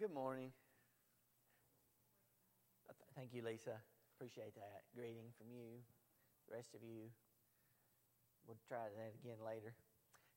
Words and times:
Good 0.00 0.10
morning. 0.10 0.50
Thank 3.14 3.30
you, 3.30 3.46
Lisa. 3.46 3.78
Appreciate 4.18 4.58
that 4.58 4.82
greeting 4.90 5.30
from 5.38 5.54
you. 5.54 5.78
The 6.50 6.58
rest 6.58 6.74
of 6.74 6.82
you, 6.82 7.14
we'll 8.42 8.58
try 8.66 8.90
that 8.90 9.14
again 9.22 9.38
later. 9.38 9.70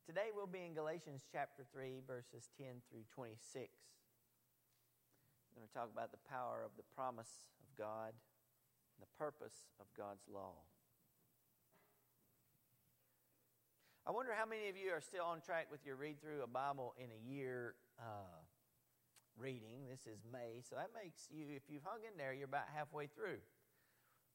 Today 0.06 0.30
we'll 0.30 0.46
be 0.46 0.62
in 0.62 0.78
Galatians 0.78 1.26
chapter 1.34 1.66
3, 1.74 2.06
verses 2.06 2.54
10 2.62 2.86
through 2.86 3.10
26. 3.18 3.74
I'm 5.50 5.58
going 5.58 5.66
to 5.66 5.74
talk 5.74 5.90
about 5.90 6.14
the 6.14 6.22
power 6.30 6.62
of 6.62 6.78
the 6.78 6.86
promise 6.94 7.50
of 7.58 7.66
God 7.82 8.14
and 8.14 9.02
the 9.02 9.10
purpose 9.18 9.66
of 9.82 9.90
God's 9.98 10.30
law. 10.30 10.54
I 14.06 14.14
wonder 14.14 14.38
how 14.38 14.46
many 14.46 14.70
of 14.70 14.78
you 14.78 14.94
are 14.94 15.02
still 15.02 15.26
on 15.26 15.42
track 15.42 15.74
with 15.74 15.82
your 15.82 15.98
read 15.98 16.22
through 16.22 16.46
a 16.46 16.48
Bible 16.48 16.94
in 17.02 17.10
a 17.10 17.22
year. 17.26 17.74
Uh, 17.98 18.46
reading. 19.40 19.86
This 19.90 20.10
is 20.10 20.26
May, 20.26 20.62
so 20.66 20.76
that 20.76 20.90
makes 20.92 21.30
you, 21.30 21.46
if 21.54 21.64
you've 21.70 21.86
hung 21.86 22.02
in 22.02 22.18
there, 22.18 22.34
you're 22.34 22.50
about 22.50 22.68
halfway 22.74 23.08
through. 23.08 23.40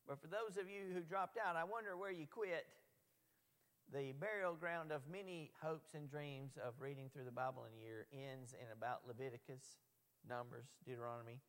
But 0.06 0.22
for 0.22 0.26
those 0.26 0.56
of 0.58 0.70
you 0.70 0.94
who 0.94 1.02
dropped 1.02 1.38
out, 1.38 1.54
I 1.54 1.64
wonder 1.64 1.96
where 1.96 2.10
you 2.10 2.26
quit. 2.26 2.66
The 3.92 4.14
burial 4.18 4.54
ground 4.54 4.90
of 4.90 5.02
many 5.10 5.50
hopes 5.60 5.94
and 5.94 6.08
dreams 6.08 6.56
of 6.56 6.74
reading 6.80 7.10
through 7.12 7.26
the 7.26 7.34
Bible 7.34 7.66
in 7.68 7.76
a 7.76 7.82
year 7.82 8.06
ends 8.10 8.54
in 8.54 8.66
about 8.72 9.04
Leviticus, 9.06 9.82
Numbers, 10.26 10.66
Deuteronomy. 10.86 11.42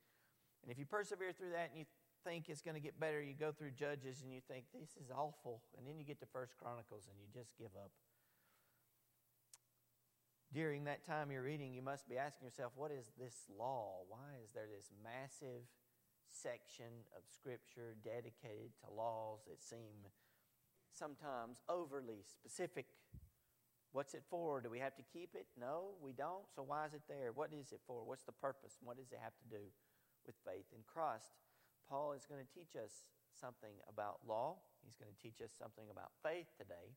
And 0.62 0.72
if 0.72 0.78
you 0.78 0.86
persevere 0.86 1.32
through 1.32 1.52
that 1.52 1.72
and 1.72 1.80
you 1.80 1.86
think 2.24 2.50
it's 2.50 2.62
going 2.62 2.76
to 2.76 2.84
get 2.84 3.00
better, 3.00 3.22
you 3.22 3.34
go 3.34 3.52
through 3.52 3.72
Judges 3.72 4.22
and 4.24 4.34
you 4.34 4.42
think, 4.48 4.66
this 4.74 4.98
is 5.00 5.12
awful. 5.12 5.62
And 5.78 5.88
then 5.88 5.98
you 5.98 6.04
get 6.04 6.20
to 6.20 6.28
First 6.32 6.58
Chronicles 6.58 7.08
and 7.08 7.16
you 7.20 7.28
just 7.32 7.56
give 7.58 7.72
up 7.80 7.92
during 10.54 10.86
that 10.86 11.06
time 11.06 11.32
you're 11.32 11.44
reading, 11.44 11.74
you 11.74 11.82
must 11.82 12.08
be 12.08 12.18
asking 12.18 12.46
yourself, 12.46 12.72
what 12.76 12.92
is 12.92 13.10
this 13.18 13.50
law? 13.50 14.06
Why 14.08 14.38
is 14.44 14.52
there 14.54 14.70
this 14.70 14.94
massive 15.02 15.66
section 16.30 17.10
of 17.18 17.26
Scripture 17.26 17.98
dedicated 18.06 18.70
to 18.86 18.94
laws 18.94 19.42
that 19.50 19.62
seem 19.62 20.06
sometimes 20.94 21.58
overly 21.68 22.22
specific? 22.22 22.86
What's 23.94 24.14
it 24.14 24.24
for? 24.30 24.62
Do 24.62 24.70
we 24.70 24.80
have 24.80 24.96
to 24.98 25.04
keep 25.04 25.34
it? 25.34 25.46
No, 25.60 25.98
we 26.02 26.14
don't. 26.14 26.46
So 26.56 26.62
why 26.62 26.86
is 26.86 26.94
it 26.94 27.06
there? 27.10 27.32
What 27.34 27.50
is 27.54 27.72
it 27.72 27.82
for? 27.86 28.06
What's 28.06 28.24
the 28.24 28.38
purpose? 28.38 28.78
What 28.82 28.98
does 28.98 29.12
it 29.12 29.20
have 29.22 29.38
to 29.42 29.48
do 29.50 29.62
with 30.26 30.36
faith 30.46 30.70
in 30.74 30.82
Christ? 30.86 31.34
Paul 31.90 32.14
is 32.14 32.26
going 32.26 32.42
to 32.42 32.54
teach 32.54 32.78
us 32.78 33.06
something 33.34 33.74
about 33.90 34.22
law. 34.28 34.62
He's 34.86 34.98
going 34.98 35.10
to 35.10 35.22
teach 35.22 35.42
us 35.42 35.52
something 35.58 35.90
about 35.90 36.14
faith 36.22 36.54
today 36.58 36.94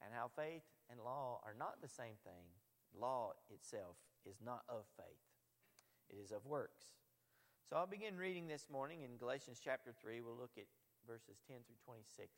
and 0.00 0.12
how 0.14 0.30
faith 0.36 0.64
and 0.88 1.00
law 1.00 1.40
are 1.44 1.56
not 1.56 1.80
the 1.80 1.88
same 1.88 2.16
thing 2.24 2.48
law 2.94 3.32
itself 3.50 3.96
is 4.24 4.36
not 4.44 4.62
of 4.68 4.84
faith, 4.96 5.26
it 6.10 6.16
is 6.22 6.32
of 6.32 6.46
works. 6.46 6.84
So 7.68 7.76
I'll 7.76 7.86
begin 7.86 8.16
reading 8.16 8.48
this 8.48 8.66
morning 8.72 9.02
in 9.02 9.18
Galatians 9.18 9.60
chapter 9.62 9.92
3. 9.92 10.22
We'll 10.22 10.40
look 10.40 10.56
at 10.56 10.64
verses 11.06 11.36
10 11.46 11.58
through 11.66 11.76
26. 11.84 12.32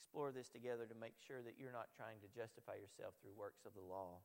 Explore 0.00 0.32
this 0.32 0.48
together 0.48 0.86
to 0.86 0.94
make 0.94 1.20
sure 1.20 1.42
that 1.44 1.60
you're 1.60 1.72
not 1.72 1.92
trying 1.94 2.16
to 2.24 2.32
justify 2.32 2.80
yourself 2.80 3.12
through 3.20 3.36
works 3.36 3.66
of 3.66 3.74
the 3.74 3.84
law. 3.84 4.24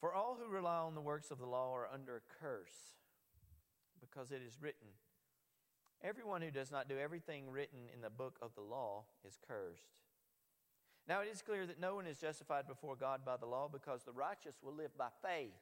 For 0.00 0.12
all 0.12 0.36
who 0.36 0.50
rely 0.50 0.78
on 0.78 0.94
the 0.94 1.00
works 1.00 1.30
of 1.30 1.38
the 1.38 1.46
law 1.46 1.72
are 1.74 1.88
under 1.92 2.16
a 2.16 2.26
curse, 2.42 2.98
because 4.00 4.32
it 4.32 4.42
is 4.44 4.58
written, 4.60 4.88
Everyone 6.02 6.42
who 6.42 6.50
does 6.50 6.70
not 6.70 6.88
do 6.88 6.98
everything 6.98 7.50
written 7.50 7.88
in 7.94 8.00
the 8.00 8.10
book 8.10 8.36
of 8.42 8.54
the 8.54 8.62
law 8.62 9.04
is 9.24 9.38
cursed. 9.46 9.94
Now 11.08 11.20
it 11.20 11.28
is 11.32 11.42
clear 11.42 11.66
that 11.66 11.80
no 11.80 11.94
one 11.94 12.06
is 12.06 12.18
justified 12.18 12.66
before 12.66 12.96
God 12.96 13.24
by 13.24 13.36
the 13.36 13.46
law 13.46 13.68
because 13.72 14.02
the 14.02 14.12
righteous 14.12 14.56
will 14.62 14.74
live 14.74 14.96
by 14.98 15.08
faith. 15.22 15.54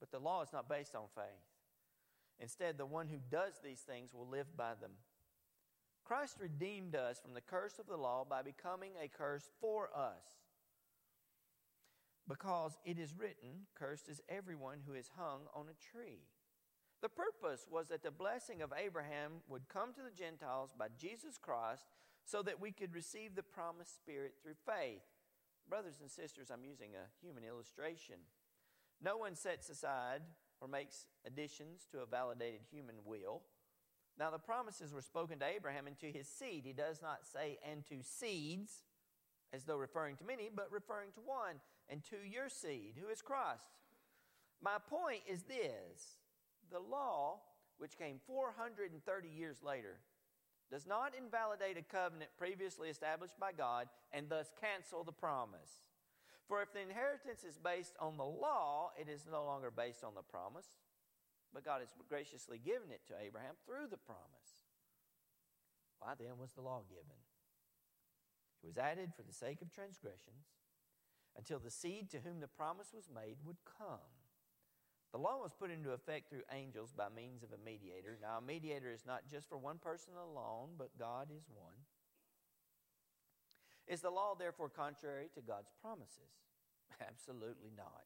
But 0.00 0.10
the 0.10 0.18
law 0.18 0.42
is 0.42 0.52
not 0.52 0.68
based 0.68 0.94
on 0.94 1.04
faith. 1.14 1.24
Instead, 2.40 2.76
the 2.76 2.86
one 2.86 3.08
who 3.08 3.18
does 3.30 3.54
these 3.62 3.80
things 3.80 4.14
will 4.14 4.26
live 4.26 4.56
by 4.56 4.74
them. 4.80 4.92
Christ 6.04 6.36
redeemed 6.40 6.96
us 6.96 7.20
from 7.20 7.34
the 7.34 7.40
curse 7.40 7.78
of 7.78 7.86
the 7.86 7.96
law 7.96 8.26
by 8.28 8.42
becoming 8.42 8.92
a 9.00 9.08
curse 9.08 9.48
for 9.60 9.90
us. 9.94 10.42
Because 12.28 12.78
it 12.84 12.98
is 12.98 13.14
written, 13.16 13.66
Cursed 13.74 14.08
is 14.08 14.22
everyone 14.28 14.78
who 14.86 14.94
is 14.94 15.10
hung 15.16 15.42
on 15.54 15.66
a 15.66 15.92
tree. 15.92 16.20
The 17.02 17.08
purpose 17.08 17.66
was 17.70 17.88
that 17.88 18.02
the 18.02 18.10
blessing 18.10 18.62
of 18.62 18.72
Abraham 18.76 19.42
would 19.48 19.68
come 19.68 19.92
to 19.92 20.00
the 20.02 20.16
Gentiles 20.16 20.70
by 20.76 20.86
Jesus 20.98 21.36
Christ 21.36 21.86
so 22.24 22.42
that 22.42 22.60
we 22.60 22.72
could 22.72 22.94
receive 22.94 23.34
the 23.34 23.42
promised 23.42 23.96
Spirit 23.96 24.34
through 24.42 24.54
faith. 24.66 25.02
Brothers 25.68 26.00
and 26.00 26.10
sisters, 26.10 26.50
I'm 26.50 26.64
using 26.64 26.90
a 26.94 27.10
human 27.24 27.44
illustration. 27.44 28.16
No 29.02 29.16
one 29.16 29.34
sets 29.34 29.68
aside 29.68 30.22
or 30.60 30.68
makes 30.68 31.06
additions 31.26 31.86
to 31.90 32.00
a 32.00 32.06
validated 32.06 32.60
human 32.70 32.96
will. 33.04 33.42
Now, 34.18 34.30
the 34.30 34.38
promises 34.38 34.92
were 34.92 35.02
spoken 35.02 35.38
to 35.38 35.46
Abraham 35.46 35.86
and 35.86 35.98
to 35.98 36.12
his 36.12 36.28
seed. 36.28 36.64
He 36.64 36.72
does 36.72 37.00
not 37.02 37.26
say, 37.26 37.58
and 37.68 37.84
to 37.86 38.02
seeds, 38.02 38.84
as 39.52 39.64
though 39.64 39.76
referring 39.76 40.16
to 40.16 40.24
many, 40.24 40.50
but 40.54 40.70
referring 40.70 41.10
to 41.12 41.20
one, 41.20 41.56
and 41.88 42.04
to 42.04 42.16
your 42.24 42.48
seed, 42.48 42.94
who 43.00 43.08
is 43.08 43.22
Christ. 43.22 43.64
My 44.62 44.76
point 44.88 45.22
is 45.26 45.42
this 45.42 46.18
the 46.70 46.78
law, 46.78 47.40
which 47.78 47.98
came 47.98 48.20
430 48.26 49.28
years 49.28 49.62
later, 49.62 49.98
does 50.72 50.86
not 50.86 51.12
invalidate 51.12 51.76
a 51.76 51.82
covenant 51.82 52.30
previously 52.38 52.88
established 52.88 53.38
by 53.38 53.52
God 53.52 53.88
and 54.10 54.30
thus 54.30 54.50
cancel 54.58 55.04
the 55.04 55.12
promise. 55.12 55.84
For 56.48 56.62
if 56.62 56.72
the 56.72 56.80
inheritance 56.80 57.44
is 57.44 57.60
based 57.60 57.92
on 58.00 58.16
the 58.16 58.24
law, 58.24 58.90
it 58.98 59.06
is 59.06 59.28
no 59.30 59.44
longer 59.44 59.70
based 59.70 60.02
on 60.02 60.14
the 60.16 60.22
promise, 60.24 60.66
but 61.52 61.64
God 61.64 61.80
has 61.80 61.92
graciously 62.08 62.58
given 62.58 62.90
it 62.90 63.02
to 63.08 63.20
Abraham 63.20 63.54
through 63.66 63.88
the 63.90 64.00
promise. 64.00 64.64
Why 66.00 66.14
then 66.18 66.40
was 66.40 66.52
the 66.52 66.62
law 66.62 66.80
given? 66.88 67.20
It 68.64 68.66
was 68.66 68.78
added 68.78 69.12
for 69.14 69.22
the 69.22 69.32
sake 69.32 69.60
of 69.60 69.70
transgressions 69.70 70.56
until 71.36 71.58
the 71.58 71.70
seed 71.70 72.10
to 72.10 72.20
whom 72.24 72.40
the 72.40 72.48
promise 72.48 72.92
was 72.94 73.10
made 73.12 73.36
would 73.44 73.60
come. 73.78 74.21
The 75.12 75.18
law 75.18 75.42
was 75.42 75.52
put 75.52 75.70
into 75.70 75.92
effect 75.92 76.30
through 76.30 76.48
angels 76.50 76.92
by 76.96 77.08
means 77.14 77.42
of 77.42 77.50
a 77.52 77.64
mediator. 77.64 78.18
Now, 78.20 78.38
a 78.38 78.40
mediator 78.40 78.90
is 78.90 79.04
not 79.06 79.28
just 79.30 79.48
for 79.48 79.58
one 79.58 79.76
person 79.76 80.14
alone, 80.16 80.70
but 80.78 80.98
God 80.98 81.28
is 81.30 81.44
one. 81.54 81.76
Is 83.86 84.00
the 84.00 84.10
law 84.10 84.34
therefore 84.38 84.70
contrary 84.70 85.28
to 85.34 85.42
God's 85.42 85.70
promises? 85.82 86.32
Absolutely 87.06 87.70
not. 87.76 88.04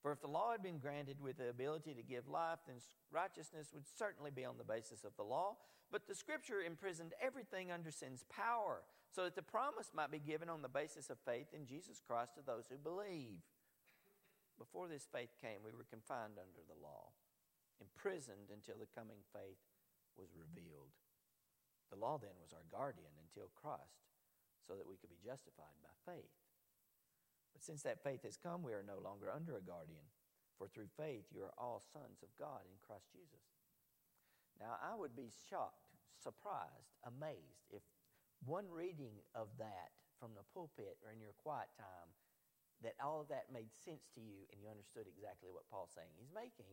For 0.00 0.12
if 0.12 0.20
the 0.20 0.28
law 0.28 0.52
had 0.52 0.62
been 0.62 0.78
granted 0.78 1.20
with 1.20 1.38
the 1.38 1.50
ability 1.50 1.94
to 1.94 2.02
give 2.02 2.28
life, 2.28 2.60
then 2.68 2.76
righteousness 3.10 3.72
would 3.74 3.86
certainly 3.98 4.30
be 4.30 4.44
on 4.44 4.56
the 4.58 4.64
basis 4.64 5.02
of 5.02 5.16
the 5.16 5.24
law. 5.24 5.56
But 5.90 6.06
the 6.06 6.14
scripture 6.14 6.60
imprisoned 6.60 7.14
everything 7.20 7.72
under 7.72 7.90
sin's 7.90 8.24
power, 8.30 8.82
so 9.10 9.24
that 9.24 9.34
the 9.34 9.42
promise 9.42 9.90
might 9.94 10.12
be 10.12 10.20
given 10.20 10.48
on 10.48 10.62
the 10.62 10.68
basis 10.68 11.10
of 11.10 11.18
faith 11.26 11.48
in 11.52 11.66
Jesus 11.66 12.00
Christ 12.06 12.34
to 12.36 12.42
those 12.46 12.66
who 12.70 12.76
believe. 12.76 13.38
Before 14.58 14.90
this 14.90 15.06
faith 15.06 15.30
came, 15.38 15.62
we 15.62 15.72
were 15.72 15.86
confined 15.86 16.36
under 16.36 16.62
the 16.66 16.82
law, 16.82 17.14
imprisoned 17.78 18.50
until 18.50 18.74
the 18.76 18.90
coming 18.90 19.22
faith 19.30 19.62
was 20.18 20.34
revealed. 20.34 20.90
The 21.94 22.02
law 22.02 22.18
then 22.18 22.34
was 22.42 22.52
our 22.52 22.66
guardian 22.68 23.14
until 23.22 23.54
Christ, 23.54 24.10
so 24.66 24.74
that 24.74 24.84
we 24.84 24.98
could 24.98 25.14
be 25.14 25.22
justified 25.22 25.78
by 25.80 25.94
faith. 26.02 26.34
But 27.54 27.62
since 27.62 27.86
that 27.86 28.02
faith 28.02 28.26
has 28.26 28.36
come, 28.36 28.66
we 28.66 28.74
are 28.74 28.84
no 28.84 28.98
longer 28.98 29.30
under 29.30 29.56
a 29.56 29.64
guardian, 29.64 30.04
for 30.58 30.66
through 30.66 30.90
faith 30.98 31.30
you 31.30 31.46
are 31.46 31.54
all 31.56 31.80
sons 31.80 32.20
of 32.26 32.34
God 32.34 32.66
in 32.66 32.82
Christ 32.82 33.08
Jesus. 33.14 33.46
Now, 34.58 34.74
I 34.82 34.98
would 34.98 35.14
be 35.14 35.30
shocked, 35.48 35.94
surprised, 36.18 36.98
amazed 37.06 37.70
if 37.70 37.86
one 38.42 38.66
reading 38.66 39.22
of 39.38 39.48
that 39.62 39.94
from 40.18 40.34
the 40.34 40.46
pulpit 40.50 40.98
or 41.06 41.14
in 41.14 41.22
your 41.22 41.34
quiet 41.38 41.70
time 41.78 42.10
that 42.82 42.94
all 43.02 43.18
of 43.18 43.28
that 43.28 43.50
made 43.50 43.74
sense 43.74 44.06
to 44.14 44.22
you 44.22 44.46
and 44.50 44.62
you 44.62 44.70
understood 44.70 45.10
exactly 45.10 45.50
what 45.50 45.66
Paul's 45.66 45.94
saying. 45.94 46.14
He's 46.14 46.30
making 46.30 46.70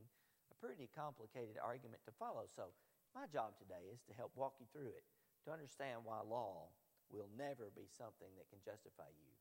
a 0.53 0.55
pretty 0.61 0.85
complicated 0.93 1.57
argument 1.57 2.05
to 2.05 2.13
follow. 2.13 2.45
So, 2.53 2.73
my 3.17 3.25
job 3.31 3.55
today 3.55 3.87
is 3.89 4.03
to 4.11 4.13
help 4.13 4.35
walk 4.35 4.59
you 4.59 4.67
through 4.75 4.91
it, 4.91 5.07
to 5.47 5.55
understand 5.55 6.03
why 6.03 6.19
law 6.19 6.67
will 7.07 7.31
never 7.31 7.71
be 7.71 7.87
something 7.87 8.27
that 8.35 8.51
can 8.51 8.59
justify 8.59 9.07
you. 9.15 9.31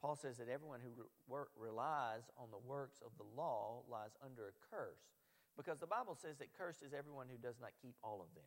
Paul 0.00 0.16
says 0.16 0.38
that 0.38 0.48
everyone 0.48 0.80
who 0.80 0.94
re- 1.26 1.52
relies 1.58 2.30
on 2.38 2.54
the 2.54 2.62
works 2.62 3.02
of 3.02 3.12
the 3.18 3.26
law 3.26 3.82
lies 3.90 4.14
under 4.22 4.46
a 4.46 4.58
curse 4.70 5.18
because 5.58 5.82
the 5.82 5.90
Bible 5.90 6.14
says 6.14 6.38
that 6.38 6.54
cursed 6.54 6.86
is 6.86 6.94
everyone 6.94 7.26
who 7.26 7.36
does 7.36 7.58
not 7.58 7.74
keep 7.82 7.98
all 8.00 8.22
of 8.22 8.30
them. 8.38 8.46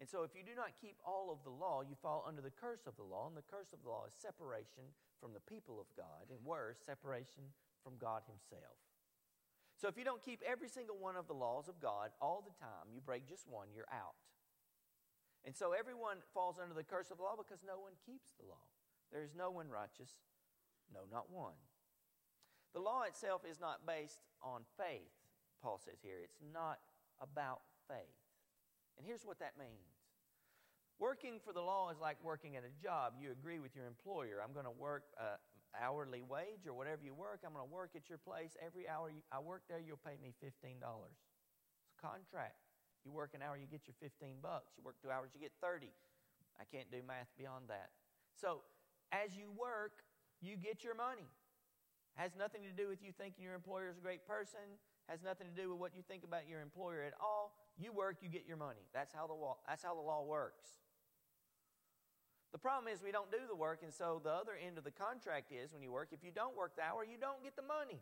And 0.00 0.08
so, 0.08 0.24
if 0.24 0.36
you 0.36 0.44
do 0.44 0.56
not 0.56 0.76
keep 0.80 0.96
all 1.04 1.32
of 1.32 1.44
the 1.44 1.52
law, 1.52 1.80
you 1.80 1.96
fall 1.96 2.24
under 2.28 2.40
the 2.40 2.52
curse 2.52 2.84
of 2.84 2.96
the 2.96 3.04
law. 3.04 3.28
And 3.28 3.36
the 3.36 3.48
curse 3.48 3.72
of 3.72 3.80
the 3.80 3.88
law 3.88 4.04
is 4.04 4.12
separation 4.12 4.92
from 5.20 5.32
the 5.32 5.44
people 5.44 5.80
of 5.80 5.86
God, 5.96 6.30
and 6.30 6.38
worse, 6.44 6.78
separation 6.84 7.54
from 7.82 7.94
God 7.98 8.22
Himself. 8.26 8.76
So, 9.76 9.88
if 9.88 9.96
you 9.96 10.04
don't 10.04 10.24
keep 10.24 10.40
every 10.46 10.68
single 10.68 10.96
one 10.96 11.16
of 11.16 11.28
the 11.28 11.36
laws 11.36 11.68
of 11.68 11.80
God 11.80 12.10
all 12.20 12.42
the 12.44 12.56
time, 12.56 12.92
you 12.94 13.00
break 13.00 13.28
just 13.28 13.48
one, 13.48 13.68
you're 13.74 13.90
out. 13.92 14.16
And 15.44 15.54
so, 15.54 15.72
everyone 15.72 16.24
falls 16.32 16.56
under 16.60 16.74
the 16.74 16.84
curse 16.84 17.10
of 17.10 17.18
the 17.18 17.24
law 17.24 17.36
because 17.36 17.60
no 17.66 17.80
one 17.80 17.92
keeps 18.04 18.32
the 18.40 18.48
law. 18.48 18.64
There 19.12 19.22
is 19.22 19.34
no 19.36 19.50
one 19.50 19.68
righteous, 19.68 20.16
no, 20.92 21.00
not 21.12 21.30
one. 21.30 21.60
The 22.72 22.80
law 22.80 23.02
itself 23.02 23.42
is 23.48 23.60
not 23.60 23.86
based 23.86 24.20
on 24.42 24.62
faith, 24.76 25.12
Paul 25.62 25.80
says 25.82 26.00
here. 26.02 26.20
It's 26.22 26.40
not 26.52 26.78
about 27.20 27.60
faith. 27.88 28.20
And 28.96 29.06
here's 29.06 29.24
what 29.24 29.38
that 29.40 29.56
means 29.58 29.95
Working 30.98 31.40
for 31.44 31.52
the 31.52 31.60
law 31.60 31.90
is 31.90 32.00
like 32.00 32.16
working 32.24 32.56
at 32.56 32.64
a 32.64 32.72
job. 32.82 33.14
You 33.20 33.30
agree 33.30 33.58
with 33.58 33.76
your 33.76 33.86
employer. 33.86 34.40
I'm 34.42 34.52
going 34.52 34.64
to 34.64 34.72
work 34.72 35.04
uh, 35.20 35.36
hourly 35.76 36.22
wage 36.22 36.64
or 36.66 36.72
whatever 36.72 37.04
you 37.04 37.12
work. 37.12 37.44
I'm 37.44 37.52
going 37.52 37.68
to 37.68 37.72
work 37.72 37.92
at 37.94 38.08
your 38.08 38.18
place. 38.18 38.56
Every 38.64 38.88
hour 38.88 39.10
you, 39.10 39.20
I 39.28 39.38
work 39.40 39.62
there, 39.68 39.78
you'll 39.78 40.00
pay 40.00 40.16
me 40.22 40.32
$15. 40.40 40.48
It's 40.48 41.92
a 41.92 42.00
contract. 42.00 42.56
You 43.04 43.12
work 43.12 43.36
an 43.36 43.42
hour, 43.42 43.56
you 43.56 43.68
get 43.68 43.86
your 43.86 43.94
15 44.00 44.40
bucks. 44.42 44.72
You 44.76 44.82
work 44.82 44.96
two 45.00 45.10
hours, 45.10 45.30
you 45.34 45.40
get 45.40 45.52
30. 45.60 45.92
I 46.58 46.64
can't 46.64 46.90
do 46.90 47.04
math 47.06 47.28
beyond 47.36 47.68
that. 47.68 47.90
So 48.34 48.64
as 49.12 49.36
you 49.36 49.52
work, 49.52 50.02
you 50.40 50.56
get 50.56 50.82
your 50.82 50.96
money. 50.96 51.28
Has 52.16 52.32
nothing 52.34 52.64
to 52.64 52.72
do 52.72 52.88
with 52.88 53.04
you 53.04 53.12
thinking 53.12 53.44
your 53.44 53.54
employer 53.54 53.88
is 53.92 53.98
a 53.98 54.00
great 54.00 54.26
person. 54.26 54.80
Has 55.08 55.22
nothing 55.22 55.46
to 55.46 55.54
do 55.54 55.70
with 55.70 55.78
what 55.78 55.94
you 55.94 56.02
think 56.08 56.24
about 56.24 56.48
your 56.48 56.60
employer 56.60 57.04
at 57.04 57.12
all. 57.20 57.54
You 57.76 57.92
work, 57.92 58.16
you 58.22 58.28
get 58.28 58.48
your 58.48 58.56
money. 58.56 58.88
That's 58.92 59.12
how 59.12 59.26
the 59.26 59.36
law, 59.36 59.58
that's 59.68 59.84
how 59.84 59.94
the 59.94 60.00
law 60.00 60.24
works. 60.24 60.80
The 62.56 62.64
problem 62.64 62.88
is 62.88 63.04
we 63.04 63.12
don't 63.12 63.28
do 63.28 63.44
the 63.44 63.52
work, 63.52 63.84
and 63.84 63.92
so 63.92 64.16
the 64.24 64.32
other 64.32 64.56
end 64.56 64.80
of 64.80 64.88
the 64.88 64.96
contract 64.96 65.52
is 65.52 65.76
when 65.76 65.84
you 65.84 65.92
work, 65.92 66.08
if 66.16 66.24
you 66.24 66.32
don't 66.32 66.56
work 66.56 66.72
the 66.72 66.88
hour, 66.88 67.04
you 67.04 67.20
don't 67.20 67.44
get 67.44 67.52
the 67.52 67.60
money. 67.60 68.00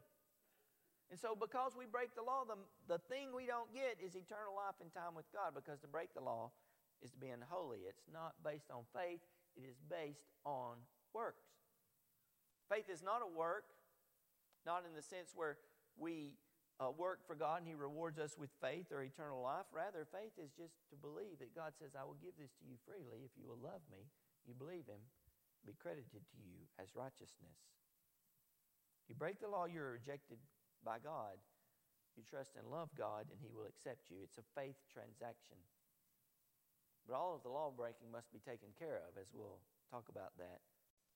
And 1.11 1.19
so, 1.19 1.35
because 1.35 1.75
we 1.75 1.91
break 1.91 2.15
the 2.15 2.23
law, 2.23 2.47
the, 2.47 2.55
the 2.87 3.03
thing 3.11 3.35
we 3.35 3.51
don't 3.51 3.67
get 3.75 3.99
is 3.99 4.15
eternal 4.15 4.55
life 4.55 4.79
and 4.79 4.95
time 4.95 5.19
with 5.19 5.27
God, 5.35 5.59
because 5.59 5.83
to 5.83 5.91
break 5.91 6.15
the 6.15 6.23
law 6.23 6.55
is 7.03 7.11
to 7.11 7.19
be 7.19 7.35
unholy. 7.35 7.83
It's 7.83 8.07
not 8.07 8.39
based 8.47 8.71
on 8.71 8.87
faith, 8.95 9.27
it 9.59 9.67
is 9.67 9.75
based 9.91 10.31
on 10.47 10.79
works. 11.11 11.51
Faith 12.71 12.87
is 12.87 13.03
not 13.03 13.27
a 13.27 13.31
work, 13.35 13.67
not 14.63 14.87
in 14.87 14.95
the 14.95 15.03
sense 15.03 15.35
where 15.35 15.59
we 15.99 16.39
uh, 16.79 16.95
work 16.95 17.27
for 17.27 17.35
God 17.35 17.59
and 17.59 17.67
He 17.67 17.75
rewards 17.75 18.23
us 18.23 18.39
with 18.39 18.55
faith 18.63 18.95
or 18.95 19.03
eternal 19.03 19.43
life. 19.43 19.67
Rather, 19.75 20.07
faith 20.15 20.39
is 20.39 20.55
just 20.55 20.79
to 20.95 20.97
believe 21.03 21.43
that 21.43 21.59
God 21.59 21.75
says, 21.75 21.99
I 21.99 22.07
will 22.07 22.23
give 22.23 22.39
this 22.39 22.55
to 22.63 22.65
you 22.71 22.79
freely 22.87 23.27
if 23.27 23.35
you 23.35 23.51
will 23.51 23.59
love 23.59 23.83
me 23.91 24.07
you 24.45 24.55
believe 24.55 24.87
him, 24.87 25.01
be 25.65 25.77
credited 25.81 26.25
to 26.29 26.39
you 26.41 26.69
as 26.77 26.93
righteousness. 26.93 27.57
You 29.09 29.17
break 29.17 29.41
the 29.41 29.49
law, 29.49 29.65
you're 29.65 29.97
rejected 29.97 30.41
by 30.85 31.01
God. 31.01 31.41
You 32.17 32.23
trust 32.23 32.55
and 32.55 32.71
love 32.71 32.93
God, 32.95 33.27
and 33.33 33.41
he 33.41 33.51
will 33.51 33.67
accept 33.67 34.13
you. 34.13 34.23
It's 34.23 34.39
a 34.39 34.47
faith 34.55 34.79
transaction. 34.93 35.59
But 37.05 37.19
all 37.19 37.35
of 37.35 37.43
the 37.43 37.53
law 37.53 37.75
breaking 37.75 38.09
must 38.09 38.33
be 38.33 38.41
taken 38.41 38.73
care 38.77 39.03
of, 39.05 39.19
as 39.19 39.35
we'll 39.35 39.61
talk 39.91 40.09
about 40.09 40.37
that 40.41 40.63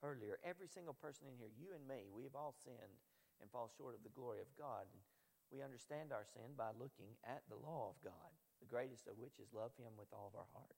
earlier. 0.02 0.36
Every 0.44 0.68
single 0.68 0.96
person 0.96 1.30
in 1.30 1.38
here, 1.38 1.52
you 1.54 1.72
and 1.72 1.86
me, 1.86 2.10
we 2.12 2.26
have 2.28 2.36
all 2.36 2.52
sinned 2.52 3.00
and 3.40 3.48
fall 3.48 3.70
short 3.72 3.94
of 3.94 4.02
the 4.02 4.12
glory 4.12 4.42
of 4.42 4.50
God. 4.58 4.84
And 4.90 5.00
we 5.48 5.64
understand 5.64 6.12
our 6.12 6.28
sin 6.28 6.58
by 6.58 6.76
looking 6.76 7.16
at 7.24 7.46
the 7.48 7.60
law 7.60 7.94
of 7.94 8.04
God, 8.04 8.32
the 8.60 8.68
greatest 8.68 9.08
of 9.08 9.16
which 9.16 9.40
is 9.40 9.54
love 9.56 9.72
him 9.80 9.96
with 9.96 10.12
all 10.12 10.28
of 10.28 10.36
our 10.36 10.50
heart, 10.52 10.76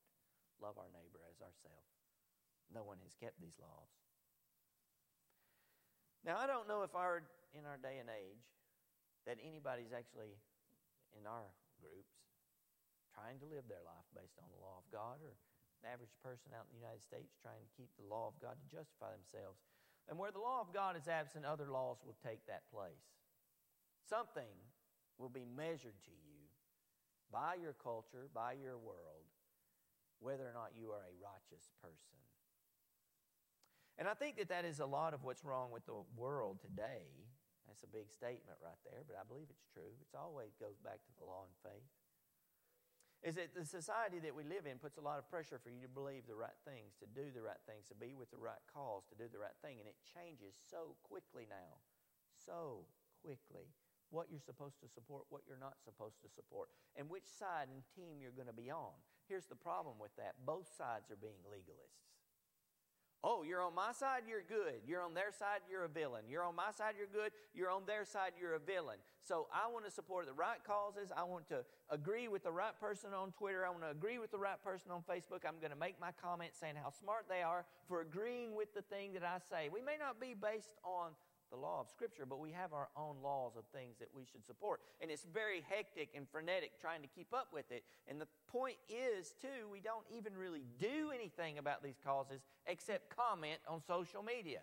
love 0.62 0.78
our 0.78 0.92
neighbor 0.94 1.24
as 1.26 1.42
ourselves 1.42 1.99
no 2.70 2.86
one 2.86 2.98
has 3.02 3.14
kept 3.18 3.38
these 3.42 3.58
laws. 3.58 3.90
Now, 6.24 6.36
I 6.36 6.46
don't 6.46 6.68
know 6.68 6.84
if 6.84 6.92
our, 6.94 7.24
in 7.56 7.64
our 7.64 7.80
day 7.80 7.98
and 7.98 8.12
age 8.12 8.44
that 9.24 9.40
anybody's 9.40 9.92
actually 9.92 10.36
in 11.16 11.24
our 11.24 11.48
groups 11.80 12.12
trying 13.10 13.40
to 13.42 13.48
live 13.48 13.66
their 13.66 13.82
life 13.82 14.06
based 14.14 14.38
on 14.38 14.48
the 14.52 14.60
law 14.62 14.78
of 14.78 14.86
God 14.92 15.18
or 15.24 15.34
an 15.82 15.90
average 15.90 16.12
person 16.20 16.52
out 16.52 16.68
in 16.68 16.76
the 16.76 16.84
United 16.84 17.00
States 17.00 17.34
trying 17.40 17.60
to 17.60 17.74
keep 17.74 17.88
the 17.96 18.06
law 18.06 18.28
of 18.28 18.36
God 18.38 18.60
to 18.60 18.66
justify 18.68 19.10
themselves. 19.16 19.58
And 20.06 20.20
where 20.20 20.30
the 20.30 20.42
law 20.42 20.60
of 20.60 20.76
God 20.76 20.94
is 20.94 21.08
absent, 21.08 21.48
other 21.48 21.72
laws 21.72 22.04
will 22.04 22.16
take 22.20 22.44
that 22.46 22.68
place. 22.68 23.16
Something 24.04 24.52
will 25.16 25.32
be 25.32 25.44
measured 25.44 25.96
to 26.04 26.14
you 26.14 26.50
by 27.32 27.56
your 27.56 27.76
culture, 27.78 28.28
by 28.34 28.58
your 28.58 28.76
world, 28.76 29.28
whether 30.18 30.44
or 30.44 30.52
not 30.52 30.76
you 30.76 30.90
are 30.90 31.06
a 31.06 31.16
righteous 31.22 31.70
person. 31.80 32.20
And 34.00 34.08
I 34.08 34.16
think 34.16 34.40
that 34.40 34.48
that 34.48 34.64
is 34.64 34.80
a 34.80 34.88
lot 34.88 35.12
of 35.12 35.28
what's 35.28 35.44
wrong 35.44 35.68
with 35.68 35.84
the 35.84 36.00
world 36.16 36.56
today. 36.64 37.04
That's 37.68 37.84
a 37.84 37.92
big 37.92 38.08
statement 38.08 38.56
right 38.64 38.80
there, 38.88 39.04
but 39.04 39.20
I 39.20 39.28
believe 39.28 39.52
it's 39.52 39.68
true. 39.68 39.92
It's 40.00 40.16
always 40.16 40.56
goes 40.56 40.80
back 40.80 41.04
to 41.04 41.12
the 41.20 41.28
law 41.28 41.44
and 41.44 41.52
faith. 41.60 41.92
Is 43.20 43.36
that 43.36 43.52
the 43.52 43.68
society 43.68 44.16
that 44.24 44.32
we 44.32 44.48
live 44.48 44.64
in 44.64 44.80
puts 44.80 44.96
a 44.96 45.04
lot 45.04 45.20
of 45.20 45.28
pressure 45.28 45.60
for 45.60 45.68
you 45.68 45.84
to 45.84 45.92
believe 45.92 46.24
the 46.24 46.34
right 46.34 46.56
things, 46.64 46.96
to 47.04 47.06
do 47.12 47.28
the 47.28 47.44
right 47.44 47.60
things, 47.68 47.84
to 47.92 47.96
be 48.00 48.16
with 48.16 48.32
the 48.32 48.40
right 48.40 48.64
cause, 48.72 49.04
to 49.12 49.16
do 49.20 49.28
the 49.28 49.36
right 49.36 49.54
thing. 49.60 49.76
And 49.76 49.84
it 49.84 50.00
changes 50.00 50.56
so 50.56 50.96
quickly 51.04 51.44
now. 51.44 51.84
So 52.32 52.88
quickly. 53.20 53.68
What 54.08 54.32
you're 54.32 54.42
supposed 54.42 54.80
to 54.80 54.88
support, 54.88 55.28
what 55.28 55.44
you're 55.44 55.60
not 55.60 55.76
supposed 55.84 56.24
to 56.24 56.32
support, 56.32 56.72
and 56.96 57.06
which 57.12 57.28
side 57.28 57.68
and 57.68 57.84
team 57.92 58.18
you're 58.18 58.34
going 58.34 58.50
to 58.50 58.56
be 58.56 58.72
on. 58.72 58.96
Here's 59.28 59.46
the 59.46 59.60
problem 59.60 60.00
with 60.00 60.10
that 60.16 60.40
both 60.42 60.66
sides 60.66 61.12
are 61.12 61.20
being 61.20 61.44
legalists. 61.46 62.09
Oh, 63.22 63.42
you're 63.42 63.60
on 63.60 63.74
my 63.74 63.92
side, 63.92 64.22
you're 64.26 64.40
good. 64.40 64.80
You're 64.86 65.02
on 65.02 65.12
their 65.12 65.30
side, 65.30 65.60
you're 65.70 65.84
a 65.84 65.88
villain. 65.88 66.24
You're 66.26 66.42
on 66.42 66.56
my 66.56 66.70
side, 66.72 66.94
you're 66.96 67.12
good. 67.12 67.32
You're 67.52 67.70
on 67.70 67.82
their 67.86 68.06
side, 68.06 68.32
you're 68.40 68.54
a 68.54 68.58
villain. 68.58 68.96
So 69.20 69.46
I 69.52 69.70
want 69.70 69.84
to 69.84 69.90
support 69.90 70.24
the 70.24 70.32
right 70.32 70.64
causes. 70.64 71.12
I 71.14 71.24
want 71.24 71.46
to 71.48 71.60
agree 71.90 72.28
with 72.28 72.42
the 72.44 72.50
right 72.50 72.72
person 72.80 73.12
on 73.12 73.32
Twitter. 73.32 73.66
I 73.66 73.70
want 73.70 73.82
to 73.82 73.90
agree 73.90 74.18
with 74.18 74.30
the 74.30 74.38
right 74.38 74.62
person 74.64 74.90
on 74.90 75.02
Facebook. 75.04 75.44
I'm 75.46 75.60
going 75.60 75.72
to 75.72 75.78
make 75.78 76.00
my 76.00 76.12
comment 76.16 76.52
saying 76.58 76.76
how 76.82 76.88
smart 76.88 77.26
they 77.28 77.42
are 77.42 77.66
for 77.88 78.00
agreeing 78.00 78.56
with 78.56 78.72
the 78.74 78.82
thing 78.82 79.12
that 79.12 79.22
I 79.22 79.36
say. 79.50 79.68
We 79.68 79.82
may 79.82 80.00
not 80.00 80.18
be 80.18 80.32
based 80.32 80.80
on 80.82 81.12
the 81.50 81.56
law 81.56 81.80
of 81.80 81.88
Scripture, 81.88 82.24
but 82.26 82.38
we 82.38 82.52
have 82.52 82.72
our 82.72 82.88
own 82.96 83.16
laws 83.22 83.52
of 83.56 83.64
things 83.74 83.96
that 83.98 84.08
we 84.14 84.24
should 84.24 84.44
support. 84.46 84.80
And 85.00 85.10
it's 85.10 85.24
very 85.24 85.62
hectic 85.68 86.10
and 86.14 86.28
frenetic 86.28 86.80
trying 86.80 87.02
to 87.02 87.08
keep 87.08 87.32
up 87.34 87.48
with 87.52 87.70
it. 87.70 87.84
And 88.08 88.20
the 88.20 88.28
point 88.48 88.76
is, 88.88 89.34
too, 89.40 89.68
we 89.70 89.80
don't 89.80 90.04
even 90.16 90.36
really 90.36 90.64
do 90.78 91.10
anything 91.14 91.58
about 91.58 91.82
these 91.82 91.98
causes 92.04 92.42
except 92.66 93.14
comment 93.14 93.58
on 93.68 93.82
social 93.86 94.22
media. 94.22 94.60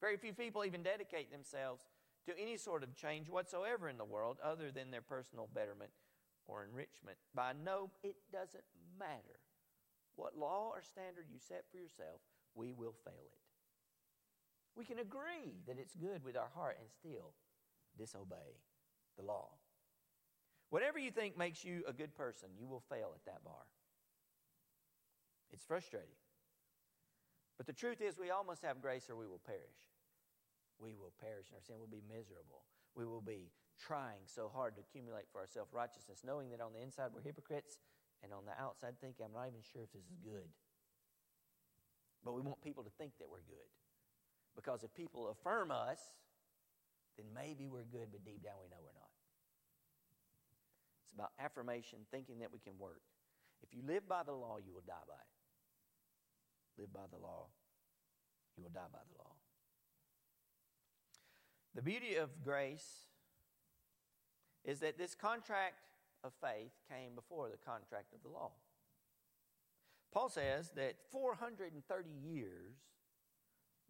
Very 0.00 0.16
few 0.16 0.32
people 0.32 0.64
even 0.64 0.82
dedicate 0.82 1.30
themselves 1.30 1.84
to 2.26 2.38
any 2.38 2.56
sort 2.56 2.82
of 2.82 2.94
change 2.94 3.28
whatsoever 3.28 3.88
in 3.88 3.98
the 3.98 4.04
world 4.04 4.38
other 4.42 4.70
than 4.70 4.90
their 4.90 5.02
personal 5.02 5.48
betterment 5.54 5.90
or 6.46 6.64
enrichment. 6.64 7.16
By 7.34 7.52
no, 7.64 7.90
it 8.02 8.16
doesn't 8.32 8.64
matter 8.98 9.40
what 10.20 10.36
law 10.36 10.70
or 10.74 10.82
standard 10.82 11.26
you 11.32 11.38
set 11.38 11.64
for 11.70 11.78
yourself, 11.78 12.20
we 12.54 12.72
will 12.72 12.94
fail 13.04 13.24
it. 13.24 13.49
We 14.76 14.84
can 14.84 14.98
agree 14.98 15.60
that 15.66 15.78
it's 15.78 15.94
good 15.94 16.24
with 16.24 16.36
our 16.36 16.48
heart 16.54 16.78
and 16.80 16.88
still 16.90 17.34
disobey 17.98 18.58
the 19.18 19.24
law. 19.24 19.48
Whatever 20.70 20.98
you 20.98 21.10
think 21.10 21.36
makes 21.36 21.64
you 21.64 21.82
a 21.86 21.92
good 21.92 22.14
person, 22.14 22.48
you 22.58 22.68
will 22.68 22.82
fail 22.88 23.10
at 23.14 23.24
that 23.26 23.44
bar. 23.44 23.66
It's 25.52 25.64
frustrating. 25.64 26.14
But 27.58 27.66
the 27.66 27.72
truth 27.74 28.00
is, 28.00 28.16
we 28.16 28.30
all 28.30 28.44
must 28.44 28.62
have 28.62 28.80
grace 28.80 29.10
or 29.10 29.16
we 29.16 29.26
will 29.26 29.42
perish. 29.44 29.82
We 30.78 30.94
will 30.94 31.12
perish 31.20 31.50
in 31.50 31.56
our 31.56 31.60
sin. 31.60 31.76
We'll 31.76 31.92
be 31.92 32.06
miserable. 32.08 32.64
We 32.94 33.04
will 33.04 33.20
be 33.20 33.50
trying 33.76 34.24
so 34.24 34.48
hard 34.48 34.76
to 34.76 34.80
accumulate 34.80 35.26
for 35.32 35.40
ourselves 35.40 35.74
righteousness, 35.74 36.22
knowing 36.24 36.50
that 36.50 36.60
on 36.60 36.72
the 36.72 36.80
inside 36.80 37.10
we're 37.12 37.26
hypocrites 37.26 37.76
and 38.22 38.32
on 38.32 38.46
the 38.46 38.56
outside 38.56 38.94
thinking, 39.00 39.26
I'm 39.26 39.34
not 39.34 39.48
even 39.48 39.60
sure 39.60 39.82
if 39.82 39.92
this 39.92 40.06
is 40.06 40.16
good. 40.24 40.48
But 42.24 42.32
we 42.32 42.40
want 42.40 42.62
people 42.62 42.84
to 42.84 42.92
think 42.96 43.12
that 43.18 43.28
we're 43.28 43.44
good. 43.44 43.68
Because 44.56 44.82
if 44.82 44.94
people 44.94 45.28
affirm 45.28 45.70
us, 45.70 45.98
then 47.16 47.26
maybe 47.34 47.68
we're 47.68 47.88
good, 47.90 48.08
but 48.12 48.24
deep 48.24 48.42
down 48.42 48.54
we 48.62 48.68
know 48.68 48.80
we're 48.80 48.98
not. 48.98 49.10
It's 51.04 51.14
about 51.14 51.32
affirmation, 51.38 52.00
thinking 52.10 52.38
that 52.40 52.52
we 52.52 52.58
can 52.58 52.74
work. 52.78 53.02
If 53.62 53.74
you 53.74 53.82
live 53.86 54.08
by 54.08 54.22
the 54.24 54.32
law, 54.32 54.58
you 54.64 54.72
will 54.72 54.84
die 54.86 55.06
by 55.06 55.14
it. 55.14 56.80
Live 56.80 56.92
by 56.92 57.06
the 57.10 57.18
law, 57.18 57.46
you 58.56 58.62
will 58.62 58.70
die 58.70 58.88
by 58.92 59.00
the 59.10 59.18
law. 59.18 59.32
The 61.74 61.82
beauty 61.82 62.16
of 62.16 62.42
grace 62.42 63.06
is 64.64 64.80
that 64.80 64.98
this 64.98 65.14
contract 65.14 65.86
of 66.24 66.32
faith 66.40 66.72
came 66.88 67.14
before 67.14 67.48
the 67.48 67.56
contract 67.56 68.12
of 68.14 68.22
the 68.22 68.28
law. 68.28 68.50
Paul 70.12 70.28
says 70.28 70.70
that 70.76 70.96
430 71.12 72.10
years 72.10 72.74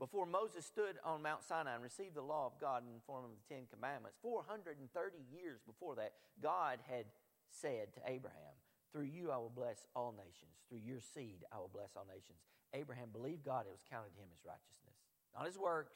before 0.01 0.25
Moses 0.25 0.65
stood 0.65 0.97
on 1.05 1.21
Mount 1.21 1.45
Sinai 1.45 1.75
and 1.75 1.85
received 1.85 2.17
the 2.17 2.25
law 2.25 2.47
of 2.49 2.59
God 2.59 2.83
in 2.89 2.97
the 2.97 3.05
form 3.07 3.29
of 3.29 3.31
the 3.37 3.45
Ten 3.45 3.69
Commandments, 3.69 4.17
430 4.25 4.81
years 5.29 5.61
before 5.69 5.95
that, 5.97 6.17
God 6.43 6.81
had 6.89 7.05
said 7.53 7.93
to 7.95 8.01
Abraham, 8.09 8.57
Through 8.93 9.13
you 9.13 9.31
I 9.31 9.37
will 9.37 9.53
bless 9.53 9.87
all 9.95 10.17
nations. 10.17 10.57
Through 10.73 10.81
your 10.83 11.05
seed 11.05 11.45
I 11.53 11.61
will 11.61 11.71
bless 11.71 11.93
all 11.95 12.09
nations. 12.09 12.41
Abraham 12.73 13.13
believed 13.13 13.45
God, 13.45 13.69
it 13.69 13.77
was 13.77 13.85
counted 13.93 14.17
to 14.17 14.25
him 14.25 14.33
as 14.33 14.41
righteousness. 14.41 14.97
Not 15.37 15.45
his 15.45 15.59
works, 15.59 15.95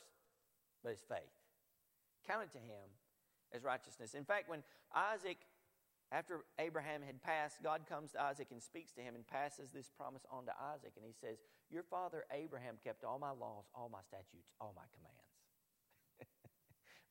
but 0.84 0.92
his 0.92 1.02
faith. 1.08 1.32
Counted 2.28 2.52
to 2.52 2.60
him 2.60 2.92
as 3.56 3.64
righteousness. 3.64 4.12
In 4.12 4.24
fact, 4.28 4.52
when 4.52 4.62
Isaac 4.94 5.38
after 6.12 6.44
Abraham 6.60 7.02
had 7.02 7.22
passed, 7.22 7.62
God 7.62 7.82
comes 7.88 8.12
to 8.12 8.22
Isaac 8.22 8.48
and 8.52 8.62
speaks 8.62 8.92
to 8.92 9.00
him 9.00 9.14
and 9.14 9.26
passes 9.26 9.70
this 9.72 9.90
promise 9.90 10.22
on 10.30 10.46
to 10.46 10.52
Isaac. 10.74 10.92
And 10.96 11.04
he 11.04 11.12
says, 11.12 11.38
Your 11.74 11.82
father 11.82 12.22
Abraham 12.30 12.78
kept 12.86 13.02
all 13.02 13.18
my 13.18 13.34
laws, 13.34 13.66
all 13.74 13.90
my 13.90 13.98
statutes, 14.06 14.54
all 14.62 14.70
my 14.78 14.86
commands. 14.94 15.34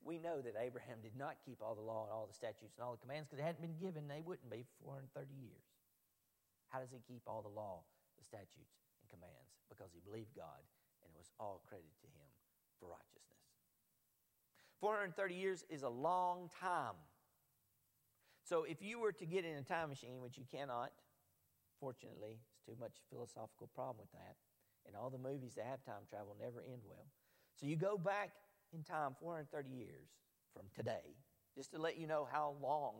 we 0.07 0.15
know 0.23 0.39
that 0.39 0.55
Abraham 0.55 1.03
did 1.03 1.19
not 1.19 1.35
keep 1.43 1.59
all 1.59 1.75
the 1.75 1.83
law 1.83 2.07
and 2.07 2.15
all 2.15 2.23
the 2.23 2.33
statutes 2.33 2.79
and 2.79 2.87
all 2.87 2.95
the 2.95 3.03
commands 3.03 3.27
because 3.27 3.43
it 3.43 3.45
hadn't 3.45 3.59
been 3.59 3.75
given. 3.75 4.07
They 4.07 4.23
wouldn't 4.23 4.47
be 4.47 4.63
for 4.63 4.95
430 4.95 5.35
years. 5.35 5.67
How 6.71 6.79
does 6.79 6.95
he 6.95 7.03
keep 7.03 7.27
all 7.27 7.43
the 7.43 7.51
law, 7.51 7.83
the 8.15 8.23
statutes, 8.23 8.71
and 9.03 9.11
commands? 9.11 9.51
Because 9.67 9.91
he 9.91 9.99
believed 9.99 10.31
God 10.31 10.63
and 11.03 11.11
it 11.11 11.19
was 11.19 11.27
all 11.43 11.59
credited 11.67 11.99
to 11.99 12.07
him 12.07 12.31
for 12.79 12.87
righteousness. 12.87 13.43
430 14.79 15.11
years 15.35 15.67
is 15.67 15.83
a 15.83 15.91
long 15.91 16.47
time. 16.63 16.95
So 18.47 18.63
if 18.63 18.79
you 18.79 19.03
were 19.03 19.11
to 19.11 19.27
get 19.27 19.43
in 19.43 19.59
a 19.59 19.67
time 19.67 19.91
machine, 19.91 20.23
which 20.23 20.39
you 20.39 20.47
cannot, 20.47 20.95
fortunately, 21.83 22.39
it's 22.39 22.63
too 22.63 22.79
much 22.79 23.03
philosophical 23.11 23.67
problem 23.75 24.07
with 24.07 24.11
that. 24.15 24.39
And 24.87 24.95
all 24.95 25.09
the 25.09 25.17
movies 25.17 25.55
that 25.55 25.65
have 25.65 25.83
time 25.83 26.03
travel 26.09 26.35
never 26.39 26.61
end 26.61 26.81
well. 26.87 27.05
So 27.55 27.65
you 27.67 27.75
go 27.75 27.97
back 27.97 28.31
in 28.73 28.83
time 28.83 29.15
430 29.19 29.69
years 29.69 30.09
from 30.53 30.63
today, 30.75 31.15
just 31.55 31.71
to 31.71 31.79
let 31.79 31.97
you 31.97 32.07
know 32.07 32.27
how 32.29 32.55
long 32.61 32.95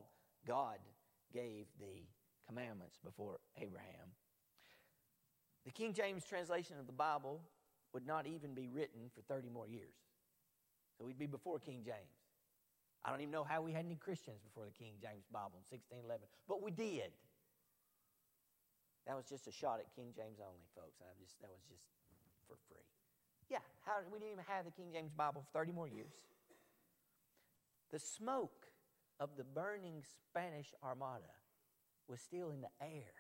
God 0.48 0.78
gave 1.34 1.66
the 1.80 2.06
commandments 2.48 3.00
before 3.04 3.40
Abraham. 3.60 4.14
The 5.66 5.72
King 5.72 5.94
James 5.94 6.26
translation 6.26 6.76
of 6.80 6.88
the 6.88 6.94
Bible 6.94 7.42
would 7.94 8.06
not 8.06 8.28
even 8.28 8.54
be 8.54 8.68
written 8.68 9.10
for 9.14 9.22
30 9.22 9.50
more 9.50 9.68
years. 9.68 9.96
So 10.98 11.06
we'd 11.06 11.18
be 11.18 11.26
before 11.26 11.60
King 11.60 11.82
James. 11.86 12.20
I 13.06 13.12
don't 13.12 13.22
even 13.22 13.32
know 13.32 13.44
how 13.44 13.62
we 13.62 13.72
had 13.72 13.86
any 13.86 13.96
Christians 13.96 14.40
before 14.44 14.66
the 14.66 14.72
King 14.72 14.94
James 15.02 15.26
Bible 15.32 15.60
in 15.60 15.66
1611, 15.68 16.28
but 16.48 16.62
we 16.64 16.72
did. 16.72 17.12
That 19.08 19.16
was 19.20 19.28
just 19.28 19.48
a 19.48 19.52
shot 19.52 19.84
at 19.84 19.92
King 19.96 20.16
James 20.16 20.40
only, 20.40 20.64
folks. 20.72 21.04
I 21.04 21.12
just 21.20 21.36
that 21.44 21.52
was 21.52 21.64
just 21.68 21.92
for 22.48 22.56
free. 22.72 22.88
Yeah, 23.52 23.64
how, 23.84 24.00
we 24.08 24.20
didn't 24.20 24.40
even 24.40 24.48
have 24.48 24.64
the 24.64 24.72
King 24.72 24.92
James 24.96 25.12
Bible 25.12 25.44
for 25.44 25.52
30 25.60 25.76
more 25.76 25.88
years. 25.88 26.16
The 27.92 28.00
smoke 28.00 28.72
of 29.20 29.36
the 29.38 29.44
burning 29.44 30.02
Spanish 30.08 30.74
Armada 30.82 31.36
was 32.08 32.24
still 32.24 32.50
in 32.50 32.64
the 32.64 32.72
air. 32.80 33.12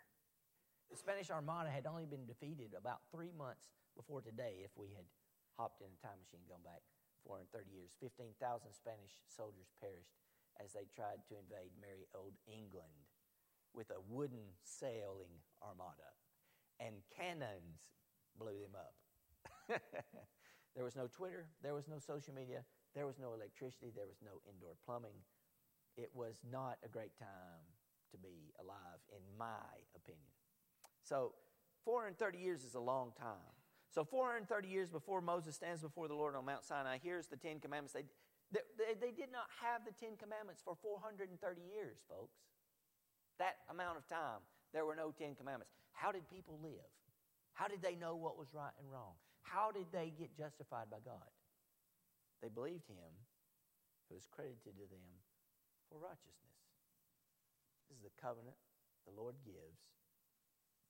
The 0.89 0.97
Spanish 0.97 1.29
Armada 1.29 1.69
had 1.69 1.85
only 1.85 2.05
been 2.05 2.25
defeated 2.25 2.71
about 2.77 3.03
three 3.11 3.31
months 3.35 3.67
before 3.95 4.21
today 4.21 4.63
if 4.63 4.71
we 4.79 4.95
had 4.95 5.05
hopped 5.59 5.81
in 5.81 5.91
a 5.91 5.99
time 6.01 6.17
machine 6.17 6.47
going 6.47 6.63
back 6.65 6.81
430 7.27 7.69
years. 7.69 7.91
15,000 7.99 8.39
Spanish 8.73 9.19
soldiers 9.27 9.69
perished 9.77 10.17
as 10.61 10.73
they 10.73 10.87
tried 10.95 11.21
to 11.29 11.37
invade 11.37 11.73
merry 11.81 12.05
old 12.13 12.33
England 12.45 12.93
with 13.73 13.89
a 13.89 14.01
wooden 14.09 14.53
sailing 14.63 15.41
armada, 15.61 16.11
and 16.79 16.95
cannons 17.15 17.93
blew 18.37 18.59
them 18.61 18.75
up. 18.75 18.95
there 20.75 20.83
was 20.83 20.95
no 20.95 21.07
Twitter, 21.07 21.47
there 21.61 21.73
was 21.73 21.87
no 21.87 21.99
social 21.99 22.33
media, 22.33 22.63
there 22.95 23.05
was 23.05 23.19
no 23.19 23.33
electricity, 23.33 23.91
there 23.95 24.07
was 24.07 24.21
no 24.23 24.41
indoor 24.49 24.75
plumbing. 24.85 25.17
It 25.95 26.09
was 26.13 26.41
not 26.49 26.77
a 26.83 26.87
great 26.87 27.17
time 27.19 27.65
to 28.11 28.17
be 28.17 28.51
alive, 28.59 29.01
in 29.09 29.21
my 29.37 29.73
opinion. 29.95 30.33
So, 31.03 31.33
430 31.85 32.37
years 32.37 32.63
is 32.63 32.75
a 32.75 32.79
long 32.79 33.11
time. 33.19 33.53
So 33.93 34.03
430 34.03 34.67
years 34.67 34.89
before 34.89 35.21
Moses 35.21 35.53
stands 35.53 35.81
before 35.81 36.07
the 36.07 36.15
Lord 36.15 36.35
on 36.35 36.45
Mount 36.45 36.65
Sinai, 36.65 36.97
here's 36.97 37.27
the 37.27 37.37
Ten 37.37 37.59
Commandments. 37.59 37.93
They, 37.93 38.05
they, 38.49 38.97
they 38.99 39.13
did 39.13 39.29
not 39.31 39.45
have 39.61 39.85
the 39.85 39.93
Ten 39.93 40.17
Commandments 40.17 40.63
for 40.65 40.73
430 40.81 41.29
years, 41.61 42.01
folks. 42.09 42.41
That 43.39 43.57
amount 43.69 43.97
of 43.97 44.07
time, 44.07 44.41
there 44.73 44.85
were 44.85 44.95
no 44.95 45.11
Ten 45.11 45.35
Commandments. 45.35 45.73
How 45.91 46.11
did 46.11 46.29
people 46.29 46.59
live? 46.61 46.89
How 47.53 47.67
did 47.67 47.81
they 47.81 47.95
know 47.95 48.15
what 48.15 48.37
was 48.37 48.53
right 48.53 48.73
and 48.79 48.89
wrong? 48.89 49.13
How 49.41 49.71
did 49.71 49.85
they 49.91 50.13
get 50.17 50.35
justified 50.35 50.89
by 50.89 50.97
God? 51.05 51.29
They 52.41 52.49
believed 52.49 52.89
him 52.89 53.13
who 54.09 54.15
was 54.15 54.27
credited 54.29 54.75
to 54.77 54.85
them 54.89 55.21
for 55.89 55.97
righteousness. 56.01 56.57
This 57.89 57.97
is 57.97 58.03
the 58.03 58.13
covenant 58.21 58.57
the 59.05 59.13
Lord 59.13 59.35
gives 59.45 59.79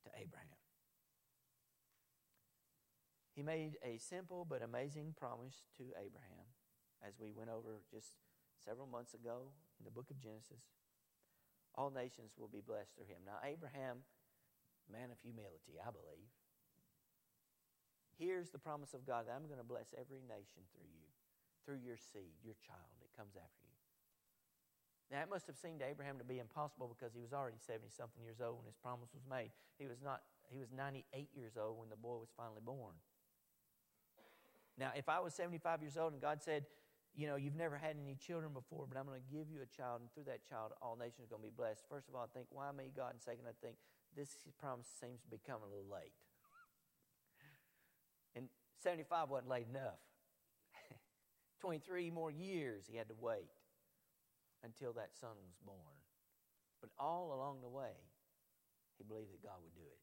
to 0.05 0.09
Abraham. 0.15 0.59
He 3.35 3.41
made 3.41 3.77
a 3.83 3.97
simple 3.97 4.45
but 4.45 4.61
amazing 4.61 5.15
promise 5.17 5.65
to 5.77 5.83
Abraham 5.97 6.45
as 7.05 7.17
we 7.19 7.31
went 7.31 7.49
over 7.49 7.81
just 7.89 8.21
several 8.63 8.87
months 8.87 9.13
ago 9.13 9.51
in 9.79 9.85
the 9.85 9.91
book 9.91 10.09
of 10.11 10.21
Genesis. 10.21 10.69
All 11.75 11.89
nations 11.89 12.37
will 12.37 12.51
be 12.51 12.61
blessed 12.61 12.93
through 12.93 13.09
him. 13.09 13.25
Now, 13.25 13.41
Abraham, 13.41 14.05
man 14.91 15.09
of 15.09 15.17
humility, 15.21 15.81
I 15.81 15.89
believe, 15.89 16.29
here's 18.17 18.53
the 18.53 18.61
promise 18.61 18.93
of 18.93 19.05
God 19.05 19.25
that 19.25 19.33
I'm 19.33 19.49
going 19.49 19.61
to 19.61 19.65
bless 19.65 19.93
every 19.97 20.21
nation 20.21 20.61
through 20.69 20.89
you, 20.93 21.09
through 21.65 21.81
your 21.81 21.97
seed, 21.97 22.37
your 22.45 22.57
child 22.61 22.93
that 23.01 23.09
comes 23.17 23.33
after 23.33 23.65
you. 23.65 23.73
Now, 25.09 25.21
it 25.21 25.29
must 25.29 25.45
have 25.49 25.57
seemed 25.57 25.81
to 25.81 25.85
Abraham 25.85 26.17
to 26.17 26.25
be 26.25 26.39
impossible 26.39 26.89
because 26.89 27.13
he 27.13 27.21
was 27.21 27.33
already 27.33 27.57
70 27.57 27.89
something 27.89 28.21
years 28.23 28.41
old 28.41 28.61
when 28.61 28.65
his 28.65 28.77
promise 28.77 29.13
was 29.13 29.25
made. 29.29 29.51
He 29.77 29.85
was, 29.85 30.01
not, 30.01 30.21
he 30.49 30.57
was 30.57 30.69
98 30.69 31.29
years 31.33 31.53
old 31.53 31.77
when 31.77 31.89
the 31.89 31.97
boy 31.97 32.17
was 32.17 32.29
finally 32.37 32.61
born. 32.63 32.97
Now, 34.77 34.91
if 34.95 35.09
I 35.09 35.19
was 35.19 35.33
75 35.33 35.81
years 35.81 35.97
old 35.97 36.13
and 36.13 36.21
God 36.21 36.41
said, 36.41 36.65
you 37.15 37.27
know, 37.27 37.35
you've 37.35 37.55
never 37.55 37.77
had 37.77 37.95
any 38.01 38.15
children 38.15 38.53
before, 38.53 38.85
but 38.89 38.97
I'm 38.97 39.05
going 39.05 39.21
to 39.21 39.29
give 39.29 39.49
you 39.49 39.61
a 39.61 39.69
child, 39.69 40.01
and 40.01 40.09
through 40.13 40.25
that 40.25 40.47
child, 40.49 40.73
all 40.81 40.97
nations 40.97 41.29
are 41.29 41.37
going 41.37 41.45
to 41.45 41.49
be 41.49 41.55
blessed. 41.55 41.85
First 41.89 42.09
of 42.09 42.15
all, 42.15 42.25
I 42.25 42.31
think, 42.33 42.47
why 42.49 42.71
me, 42.71 42.89
God? 42.95 43.13
And 43.13 43.21
second, 43.21 43.45
I 43.45 43.53
think, 43.61 43.77
this 44.15 44.29
promise 44.59 44.87
seems 44.99 45.21
to 45.21 45.29
be 45.29 45.39
coming 45.45 45.69
a 45.69 45.69
little 45.69 45.89
late. 45.89 46.13
And 48.35 48.49
75 48.81 49.29
wasn't 49.29 49.49
late 49.49 49.67
enough. 49.69 50.01
23 51.61 52.09
more 52.09 52.31
years 52.31 52.85
he 52.89 52.97
had 52.97 53.09
to 53.09 53.15
wait 53.19 53.49
until 54.63 54.93
that 54.93 55.15
son 55.19 55.37
was 55.45 55.57
born. 55.65 55.97
But 56.81 56.89
all 56.99 57.33
along 57.33 57.61
the 57.61 57.69
way, 57.69 57.93
he 58.97 59.03
believed 59.03 59.33
that 59.33 59.43
God 59.43 59.61
would 59.61 59.75
do 59.75 59.85
it. 59.85 59.99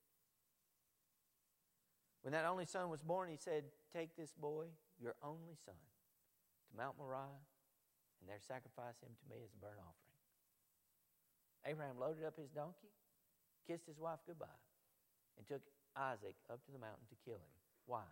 When 2.23 2.33
that 2.33 2.45
only 2.45 2.67
son 2.67 2.90
was 2.90 3.02
born, 3.02 3.29
he 3.31 3.37
said, 3.37 3.64
Take 3.93 4.17
this 4.17 4.33
boy, 4.33 4.67
your 5.00 5.17
only 5.23 5.57
son, 5.64 5.75
to 6.71 6.75
Mount 6.79 6.95
Moriah, 6.95 7.43
and 8.23 8.31
there 8.31 8.39
sacrifice 8.39 9.03
him 9.03 9.11
to 9.11 9.27
me 9.27 9.43
as 9.43 9.50
a 9.50 9.61
burnt 9.61 9.83
offering. 9.83 10.17
Abraham 11.67 11.99
loaded 11.99 12.25
up 12.25 12.39
his 12.39 12.49
donkey, 12.55 12.95
kissed 13.67 13.91
his 13.91 13.99
wife 13.99 14.23
goodbye, 14.25 14.62
and 15.37 15.45
took 15.45 15.67
Isaac 15.99 16.39
up 16.49 16.62
to 16.65 16.73
the 16.73 16.81
mountain 16.81 17.05
to 17.11 17.19
kill 17.27 17.43
him. 17.43 17.57
Why? 17.85 18.07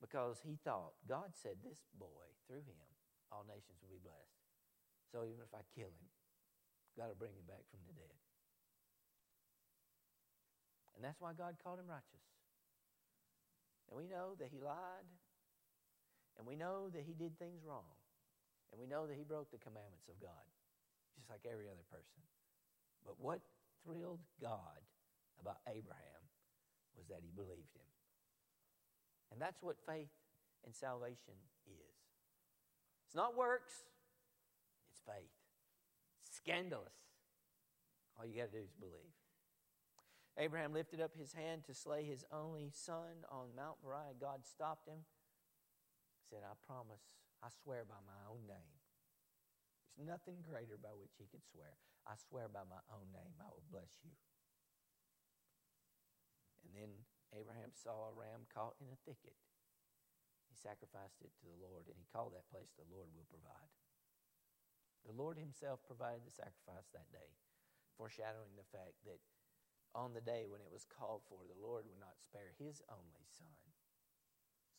Because 0.00 0.40
he 0.42 0.58
thought, 0.64 0.96
God 1.06 1.36
said 1.36 1.60
this 1.62 1.78
boy, 1.96 2.26
through 2.48 2.64
him, 2.64 2.88
all 3.30 3.44
nations 3.46 3.78
will 3.78 3.92
be 3.92 4.02
blessed. 4.02 4.40
So 5.12 5.22
even 5.28 5.44
if 5.44 5.52
I 5.52 5.62
kill 5.76 5.92
him, 5.92 6.08
God 6.96 7.12
will 7.12 7.20
bring 7.20 7.36
him 7.36 7.46
back 7.46 7.62
from 7.70 7.84
the 7.86 7.94
dead. 7.94 8.16
And 10.96 11.04
that's 11.04 11.20
why 11.20 11.32
God 11.32 11.56
called 11.62 11.80
him 11.80 11.88
righteous. 11.88 12.26
And 13.88 13.96
we 13.96 14.08
know 14.08 14.36
that 14.38 14.52
he 14.52 14.60
lied. 14.60 15.08
And 16.38 16.46
we 16.46 16.56
know 16.56 16.88
that 16.92 17.02
he 17.02 17.14
did 17.14 17.38
things 17.38 17.62
wrong. 17.64 17.96
And 18.70 18.80
we 18.80 18.86
know 18.86 19.06
that 19.06 19.16
he 19.16 19.24
broke 19.24 19.50
the 19.50 19.58
commandments 19.58 20.06
of 20.08 20.20
God, 20.22 20.46
just 21.16 21.28
like 21.28 21.42
every 21.44 21.66
other 21.66 21.84
person. 21.90 22.22
But 23.04 23.18
what 23.18 23.40
thrilled 23.82 24.22
God 24.40 24.78
about 25.40 25.58
Abraham 25.66 26.22
was 26.96 27.08
that 27.08 27.20
he 27.22 27.30
believed 27.34 27.74
him. 27.74 27.90
And 29.32 29.40
that's 29.40 29.62
what 29.62 29.76
faith 29.86 30.12
and 30.64 30.74
salvation 30.74 31.38
is. 31.66 31.96
It's 33.06 33.14
not 33.14 33.36
works, 33.36 33.74
it's 34.90 35.00
faith. 35.00 35.34
It's 36.22 36.36
Scandalous. 36.36 36.94
All 38.18 38.26
you 38.26 38.36
got 38.36 38.52
to 38.52 38.58
do 38.58 38.64
is 38.64 38.72
believe. 38.78 39.16
Abraham 40.38 40.72
lifted 40.72 41.00
up 41.00 41.12
his 41.18 41.32
hand 41.32 41.64
to 41.66 41.74
slay 41.74 42.04
his 42.04 42.24
only 42.32 42.70
son 42.72 43.24
on 43.30 43.48
Mount 43.56 43.76
Moriah. 43.82 44.14
God 44.20 44.40
stopped 44.46 44.88
him. 44.88 45.04
Said, 46.30 46.46
I 46.46 46.54
promise, 46.62 47.02
I 47.42 47.50
swear 47.50 47.82
by 47.82 47.98
my 48.06 48.22
own 48.30 48.46
name. 48.46 48.78
There's 49.98 50.06
nothing 50.06 50.46
greater 50.46 50.78
by 50.78 50.94
which 50.94 51.18
he 51.18 51.26
could 51.26 51.42
swear. 51.42 51.74
I 52.06 52.14
swear 52.14 52.46
by 52.46 52.62
my 52.70 52.78
own 52.94 53.10
name, 53.10 53.34
I 53.42 53.50
will 53.50 53.66
bless 53.66 53.98
you. 54.06 54.14
And 56.62 56.70
then 56.70 56.92
Abraham 57.34 57.74
saw 57.74 58.06
a 58.06 58.14
ram 58.14 58.46
caught 58.46 58.78
in 58.78 58.94
a 58.94 59.02
thicket. 59.02 59.34
He 60.46 60.54
sacrificed 60.54 61.18
it 61.22 61.34
to 61.42 61.50
the 61.50 61.58
Lord, 61.58 61.90
and 61.90 61.98
he 61.98 62.06
called 62.14 62.38
that 62.38 62.46
place 62.50 62.70
the 62.78 62.86
Lord 62.86 63.10
will 63.10 63.26
provide. 63.26 63.74
The 65.02 65.16
Lord 65.16 65.34
himself 65.34 65.82
provided 65.82 66.22
the 66.22 66.34
sacrifice 66.34 66.90
that 66.94 67.10
day, 67.10 67.34
foreshadowing 67.98 68.54
the 68.54 68.70
fact 68.70 69.02
that 69.06 69.18
on 69.94 70.14
the 70.14 70.22
day 70.22 70.46
when 70.46 70.62
it 70.62 70.70
was 70.70 70.86
called 70.86 71.26
for, 71.26 71.42
the 71.42 71.58
Lord 71.58 71.90
would 71.90 71.98
not 71.98 72.22
spare 72.22 72.54
his 72.54 72.78
only 72.86 73.26
son, 73.26 73.69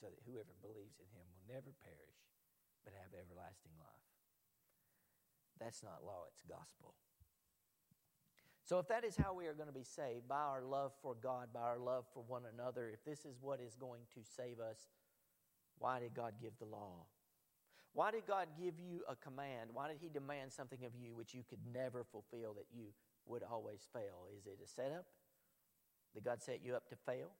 so 0.01 0.09
that 0.09 0.25
whoever 0.25 0.49
believes 0.65 0.97
in 0.97 1.05
him 1.13 1.29
will 1.29 1.45
never 1.45 1.69
perish, 1.85 2.19
but 2.81 2.97
have 2.97 3.13
everlasting 3.13 3.77
life. 3.77 4.09
That's 5.61 5.85
not 5.85 6.01
law, 6.01 6.25
it's 6.33 6.41
gospel. 6.41 6.97
So, 8.65 8.79
if 8.79 8.87
that 8.87 9.05
is 9.05 9.15
how 9.15 9.33
we 9.33 9.45
are 9.45 9.53
going 9.53 9.67
to 9.67 9.75
be 9.75 9.83
saved, 9.83 10.27
by 10.27 10.41
our 10.41 10.63
love 10.63 10.93
for 11.01 11.13
God, 11.13 11.49
by 11.53 11.61
our 11.61 11.77
love 11.77 12.05
for 12.13 12.23
one 12.25 12.43
another, 12.49 12.89
if 12.89 13.03
this 13.05 13.25
is 13.25 13.37
what 13.41 13.59
is 13.59 13.75
going 13.75 14.01
to 14.15 14.21
save 14.23 14.59
us, 14.59 14.89
why 15.77 15.99
did 15.99 16.13
God 16.15 16.33
give 16.41 16.53
the 16.57 16.65
law? 16.65 17.05
Why 17.93 18.09
did 18.11 18.25
God 18.25 18.47
give 18.57 18.79
you 18.79 19.03
a 19.09 19.15
command? 19.15 19.69
Why 19.73 19.89
did 19.89 19.97
He 19.99 20.09
demand 20.09 20.51
something 20.53 20.85
of 20.85 20.95
you 20.95 21.13
which 21.13 21.33
you 21.33 21.43
could 21.47 21.59
never 21.73 22.03
fulfill 22.03 22.53
that 22.53 22.67
you 22.73 22.93
would 23.27 23.43
always 23.43 23.81
fail? 23.91 24.25
Is 24.37 24.47
it 24.47 24.57
a 24.63 24.67
setup? 24.67 25.05
Did 26.13 26.23
God 26.23 26.41
set 26.41 26.61
you 26.63 26.75
up 26.75 26.87
to 26.89 26.95
fail? 26.95 27.31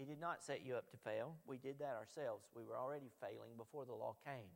He 0.00 0.08
did 0.08 0.16
not 0.16 0.40
set 0.40 0.64
you 0.64 0.80
up 0.80 0.88
to 0.88 0.96
fail. 0.96 1.36
We 1.44 1.60
did 1.60 1.76
that 1.84 1.92
ourselves. 1.92 2.48
We 2.56 2.64
were 2.64 2.80
already 2.80 3.12
failing 3.20 3.52
before 3.60 3.84
the 3.84 3.92
law 3.92 4.16
came. 4.24 4.48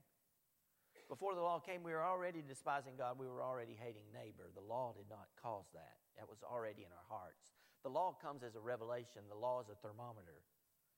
Before 1.05 1.37
the 1.37 1.45
law 1.45 1.61
came, 1.61 1.85
we 1.85 1.93
were 1.93 2.01
already 2.01 2.41
despising 2.41 2.97
God. 2.97 3.21
We 3.21 3.29
were 3.29 3.45
already 3.45 3.77
hating 3.77 4.09
neighbor. 4.09 4.49
The 4.57 4.65
law 4.65 4.97
did 4.97 5.05
not 5.13 5.29
cause 5.37 5.69
that. 5.77 6.01
That 6.17 6.33
was 6.33 6.41
already 6.41 6.89
in 6.89 6.93
our 6.97 7.09
hearts. 7.13 7.53
The 7.85 7.93
law 7.93 8.17
comes 8.17 8.41
as 8.41 8.57
a 8.57 8.65
revelation. 8.65 9.29
The 9.29 9.37
law 9.37 9.61
is 9.61 9.69
a 9.69 9.77
thermometer. 9.85 10.41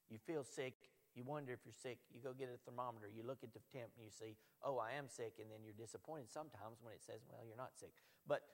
You 0.06 0.22
feel 0.22 0.46
sick, 0.46 0.78
you 1.18 1.26
wonder 1.26 1.50
if 1.50 1.66
you're 1.66 1.74
sick. 1.74 1.98
You 2.14 2.22
go 2.22 2.30
get 2.30 2.46
a 2.46 2.62
thermometer. 2.62 3.10
You 3.10 3.26
look 3.26 3.42
at 3.42 3.50
the 3.50 3.66
temp 3.74 3.90
and 3.98 4.06
you 4.06 4.14
see, 4.14 4.38
oh, 4.62 4.78
I 4.78 4.94
am 4.94 5.10
sick. 5.10 5.42
And 5.42 5.50
then 5.50 5.66
you're 5.66 5.74
disappointed 5.74 6.30
sometimes 6.30 6.78
when 6.86 6.94
it 6.94 7.02
says, 7.02 7.26
well, 7.26 7.42
you're 7.42 7.58
not 7.58 7.74
sick. 7.74 7.98
But 8.30 8.46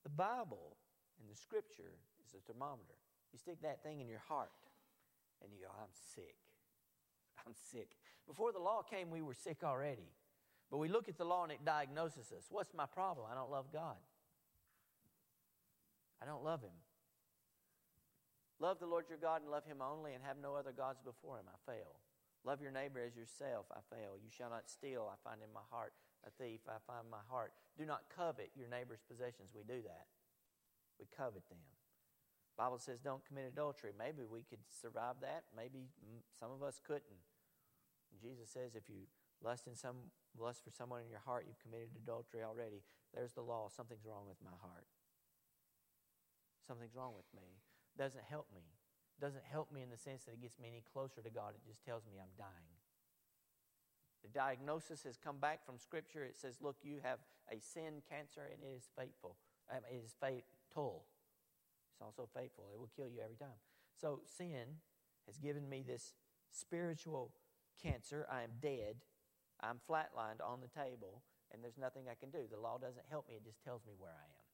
the 0.00 0.14
Bible 0.16 0.80
and 1.20 1.28
the 1.28 1.36
scripture 1.36 2.00
is 2.24 2.32
a 2.32 2.40
thermometer. 2.48 2.96
You 3.36 3.38
stick 3.38 3.60
that 3.60 3.84
thing 3.84 4.00
in 4.00 4.08
your 4.08 4.24
heart 4.24 4.48
and 5.42 5.52
you 5.52 5.60
go, 5.60 5.70
I'm 5.80 5.92
sick. 6.14 6.36
I'm 7.46 7.54
sick. 7.70 7.96
Before 8.26 8.52
the 8.52 8.58
law 8.58 8.82
came, 8.82 9.10
we 9.10 9.22
were 9.22 9.34
sick 9.34 9.58
already. 9.64 10.10
But 10.70 10.78
we 10.78 10.88
look 10.88 11.08
at 11.08 11.18
the 11.18 11.24
law 11.24 11.42
and 11.42 11.52
it 11.52 11.64
diagnoses 11.64 12.32
us. 12.36 12.46
What's 12.50 12.72
my 12.74 12.86
problem? 12.86 13.26
I 13.30 13.34
don't 13.34 13.50
love 13.50 13.66
God. 13.72 13.96
I 16.22 16.26
don't 16.26 16.44
love 16.44 16.62
Him. 16.62 16.78
Love 18.62 18.78
the 18.78 18.86
Lord 18.86 19.10
your 19.10 19.18
God 19.18 19.42
and 19.42 19.50
love 19.50 19.66
him 19.66 19.82
only 19.82 20.14
and 20.14 20.22
have 20.22 20.38
no 20.38 20.54
other 20.54 20.70
gods 20.70 21.02
before 21.02 21.34
him. 21.34 21.50
I 21.50 21.58
fail. 21.66 21.98
Love 22.46 22.62
your 22.62 22.70
neighbor 22.70 23.02
as 23.02 23.18
yourself. 23.18 23.66
I 23.74 23.82
fail. 23.90 24.14
You 24.22 24.30
shall 24.30 24.50
not 24.54 24.70
steal. 24.70 25.10
I 25.10 25.18
find 25.26 25.42
in 25.42 25.50
my 25.50 25.66
heart 25.66 25.90
a 26.22 26.30
thief. 26.30 26.62
I 26.70 26.78
find 26.86 27.10
my 27.10 27.26
heart. 27.26 27.50
Do 27.76 27.82
not 27.82 28.06
covet 28.14 28.54
your 28.54 28.70
neighbor's 28.70 29.02
possessions. 29.02 29.50
We 29.50 29.66
do 29.66 29.82
that. 29.82 30.06
We 30.94 31.10
covet 31.10 31.42
them. 31.50 31.58
Bible 32.56 32.78
says 32.78 33.00
don't 33.00 33.24
commit 33.24 33.48
adultery. 33.48 33.90
Maybe 33.96 34.22
we 34.28 34.44
could 34.44 34.62
survive 34.68 35.16
that. 35.22 35.44
Maybe 35.56 35.88
some 36.38 36.50
of 36.50 36.62
us 36.62 36.80
couldn't. 36.84 37.22
Jesus 38.20 38.50
says 38.50 38.74
if 38.74 38.88
you 38.88 39.08
lust 39.42 39.66
in 39.66 39.74
some 39.74 40.12
lust 40.38 40.62
for 40.62 40.70
someone 40.70 41.00
in 41.02 41.08
your 41.08 41.24
heart, 41.24 41.44
you've 41.48 41.60
committed 41.60 41.88
adultery 41.96 42.44
already. 42.44 42.84
There's 43.14 43.32
the 43.32 43.42
law. 43.42 43.68
Something's 43.68 44.04
wrong 44.04 44.28
with 44.28 44.38
my 44.44 44.54
heart. 44.60 44.86
Something's 46.66 46.94
wrong 46.94 47.12
with 47.16 47.26
me 47.34 47.60
doesn't 47.96 48.24
help 48.28 48.46
me. 48.54 48.62
Doesn't 49.20 49.44
help 49.44 49.72
me 49.72 49.82
in 49.82 49.90
the 49.90 49.96
sense 49.98 50.24
that 50.24 50.32
it 50.32 50.42
gets 50.42 50.58
me 50.58 50.68
any 50.68 50.82
closer 50.92 51.22
to 51.22 51.30
God. 51.30 51.54
It 51.54 51.66
just 51.66 51.84
tells 51.84 52.04
me 52.06 52.18
I'm 52.18 52.34
dying. 52.36 52.72
The 54.22 54.28
diagnosis 54.28 55.02
has 55.04 55.16
come 55.16 55.38
back 55.38 55.64
from 55.64 55.78
Scripture. 55.78 56.24
It 56.24 56.36
says, 56.36 56.58
look, 56.60 56.76
you 56.82 56.98
have 57.02 57.18
a 57.50 57.60
sin 57.60 58.02
cancer 58.08 58.48
and 58.50 58.62
it 58.62 58.76
is 58.76 58.88
faithful. 58.96 59.36
Um, 59.70 59.82
it 59.90 60.02
is 60.04 60.14
fatal. 60.20 61.04
Also 62.04 62.28
faithful. 62.34 62.64
It 62.72 62.78
will 62.78 62.90
kill 62.96 63.08
you 63.08 63.20
every 63.22 63.36
time. 63.36 63.60
So 63.94 64.20
sin 64.26 64.82
has 65.26 65.38
given 65.38 65.68
me 65.68 65.84
this 65.86 66.14
spiritual 66.50 67.32
cancer. 67.80 68.26
I 68.30 68.42
am 68.42 68.50
dead. 68.60 68.96
I'm 69.60 69.78
flatlined 69.88 70.42
on 70.44 70.58
the 70.60 70.68
table, 70.68 71.22
and 71.52 71.62
there's 71.62 71.78
nothing 71.78 72.10
I 72.10 72.18
can 72.18 72.30
do. 72.30 72.50
The 72.50 72.58
law 72.58 72.78
doesn't 72.78 73.06
help 73.08 73.28
me, 73.28 73.34
it 73.36 73.44
just 73.44 73.62
tells 73.62 73.86
me 73.86 73.92
where 73.96 74.10
I 74.10 74.26
am. 74.26 74.46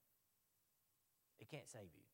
It 1.41 1.51
can't 1.51 1.69
save 1.69 1.89
you. 1.97 2.05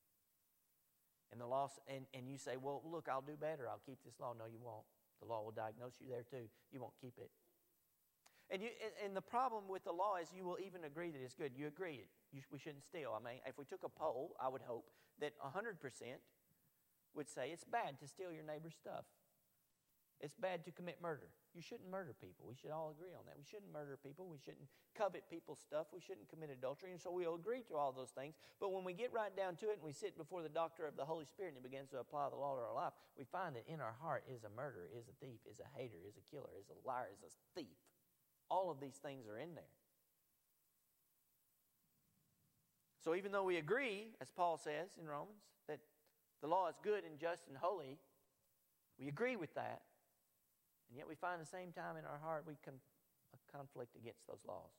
And 1.32 1.40
the 1.40 1.46
law, 1.46 1.68
and, 1.88 2.06
and 2.14 2.28
you 2.30 2.38
say, 2.38 2.54
well, 2.56 2.82
look, 2.84 3.08
I'll 3.10 3.24
do 3.24 3.34
better. 3.34 3.66
I'll 3.68 3.82
keep 3.84 3.98
this 4.04 4.14
law. 4.20 4.34
No, 4.38 4.44
you 4.46 4.60
won't. 4.62 4.86
The 5.20 5.26
law 5.26 5.42
will 5.42 5.50
diagnose 5.50 5.94
you 5.98 6.06
there 6.08 6.22
too. 6.22 6.46
You 6.70 6.80
won't 6.80 6.94
keep 7.00 7.14
it. 7.18 7.30
And, 8.50 8.62
you, 8.62 8.68
and 9.04 9.16
the 9.16 9.24
problem 9.24 9.64
with 9.68 9.82
the 9.82 9.92
law 9.92 10.16
is 10.22 10.28
you 10.36 10.44
will 10.44 10.58
even 10.64 10.84
agree 10.84 11.10
that 11.10 11.18
it's 11.20 11.34
good. 11.34 11.52
You 11.56 11.66
agree 11.66 11.94
it. 11.94 12.08
We 12.50 12.58
shouldn't 12.58 12.84
steal. 12.84 13.14
I 13.14 13.22
mean, 13.22 13.40
if 13.46 13.58
we 13.58 13.64
took 13.64 13.84
a 13.84 13.88
poll, 13.88 14.34
I 14.40 14.48
would 14.48 14.62
hope 14.62 14.90
that 15.20 15.32
100% 15.38 15.78
would 17.14 17.28
say 17.28 17.50
it's 17.52 17.64
bad 17.64 17.98
to 18.00 18.06
steal 18.08 18.32
your 18.32 18.42
neighbor's 18.42 18.74
stuff. 18.74 19.04
It's 20.20 20.34
bad 20.34 20.64
to 20.64 20.70
commit 20.70 21.02
murder. 21.02 21.28
You 21.54 21.60
shouldn't 21.60 21.90
murder 21.90 22.14
people. 22.14 22.46
We 22.48 22.54
should 22.54 22.70
all 22.70 22.94
agree 22.94 23.12
on 23.12 23.26
that. 23.26 23.36
We 23.36 23.44
shouldn't 23.44 23.70
murder 23.70 23.98
people. 23.98 24.26
We 24.30 24.38
shouldn't 24.38 24.70
covet 24.94 25.28
people's 25.28 25.58
stuff. 25.58 25.90
We 25.92 26.00
shouldn't 26.00 26.30
commit 26.30 26.50
adultery. 26.50 26.90
And 26.94 27.00
so 27.02 27.10
we'll 27.10 27.34
agree 27.34 27.62
to 27.68 27.74
all 27.76 27.92
those 27.92 28.14
things. 28.14 28.34
But 28.58 28.72
when 28.72 28.84
we 28.84 28.94
get 28.94 29.12
right 29.12 29.34
down 29.36 29.56
to 29.60 29.68
it 29.68 29.82
and 29.82 29.86
we 29.86 29.92
sit 29.92 30.16
before 30.16 30.42
the 30.42 30.48
doctor 30.48 30.86
of 30.86 30.96
the 30.96 31.04
Holy 31.04 31.26
Spirit 31.26 31.54
and 31.54 31.62
he 31.62 31.68
begins 31.68 31.90
to 31.90 31.98
apply 31.98 32.30
the 32.30 32.40
law 32.40 32.54
to 32.56 32.62
our 32.62 32.74
life, 32.74 32.94
we 33.18 33.24
find 33.26 33.54
that 33.58 33.66
in 33.66 33.82
our 33.82 33.94
heart 34.00 34.24
is 34.30 34.44
a 34.44 34.54
murderer, 34.54 34.88
is 34.90 35.10
a 35.10 35.16
thief, 35.20 35.42
is 35.50 35.60
a 35.60 35.68
hater, 35.76 35.98
is 36.06 36.16
a 36.16 36.24
killer, 36.30 36.50
is 36.58 36.70
a 36.70 36.78
liar, 36.86 37.10
is 37.12 37.22
a 37.22 37.34
thief. 37.58 37.76
All 38.48 38.70
of 38.70 38.80
these 38.80 38.96
things 39.02 39.26
are 39.26 39.38
in 39.38 39.54
there. 39.54 39.70
So 43.04 43.14
even 43.14 43.32
though 43.32 43.44
we 43.44 43.60
agree, 43.60 44.16
as 44.24 44.32
Paul 44.32 44.56
says 44.56 44.96
in 44.96 45.04
Romans, 45.04 45.44
that 45.68 45.78
the 46.40 46.48
law 46.48 46.72
is 46.72 46.80
good 46.80 47.04
and 47.04 47.20
just 47.20 47.44
and 47.48 47.56
holy, 47.60 48.00
we 48.98 49.12
agree 49.12 49.36
with 49.36 49.52
that. 49.60 49.84
And 50.88 50.96
yet 50.96 51.04
we 51.04 51.14
find 51.14 51.36
the 51.36 51.44
same 51.44 51.68
time 51.68 52.00
in 52.00 52.08
our 52.08 52.16
heart 52.24 52.48
we 52.48 52.56
can 52.64 52.80
a 53.34 53.38
conflict 53.52 53.92
against 53.98 54.24
those 54.24 54.40
laws. 54.48 54.72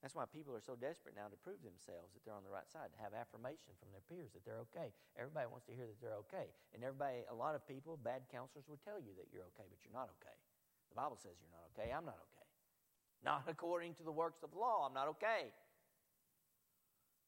That's 0.00 0.16
why 0.16 0.24
people 0.24 0.56
are 0.56 0.64
so 0.64 0.80
desperate 0.80 1.12
now 1.12 1.28
to 1.28 1.36
prove 1.44 1.60
themselves 1.60 2.16
that 2.16 2.24
they're 2.24 2.38
on 2.38 2.46
the 2.46 2.54
right 2.54 2.64
side, 2.72 2.88
to 2.96 3.00
have 3.04 3.12
affirmation 3.12 3.76
from 3.76 3.92
their 3.92 4.00
peers 4.08 4.32
that 4.32 4.48
they're 4.48 4.64
okay. 4.72 4.96
Everybody 5.12 5.44
wants 5.44 5.68
to 5.68 5.76
hear 5.76 5.84
that 5.84 6.00
they're 6.00 6.16
okay. 6.24 6.48
And 6.72 6.80
everybody, 6.80 7.28
a 7.28 7.36
lot 7.36 7.52
of 7.52 7.68
people, 7.68 8.00
bad 8.00 8.24
counselors 8.32 8.64
would 8.72 8.80
tell 8.80 8.96
you 8.96 9.12
that 9.20 9.28
you're 9.28 9.44
okay, 9.52 9.68
but 9.68 9.76
you're 9.84 9.92
not 9.92 10.08
okay. 10.16 10.32
The 10.88 10.96
Bible 10.96 11.20
says 11.20 11.36
you're 11.36 11.52
not 11.52 11.68
okay. 11.76 11.92
I'm 11.92 12.08
not 12.08 12.16
okay. 12.32 12.39
Not 13.24 13.44
according 13.48 13.94
to 13.94 14.02
the 14.02 14.12
works 14.12 14.42
of 14.42 14.50
the 14.50 14.58
law. 14.58 14.86
I'm 14.86 14.94
not 14.94 15.08
okay. 15.08 15.52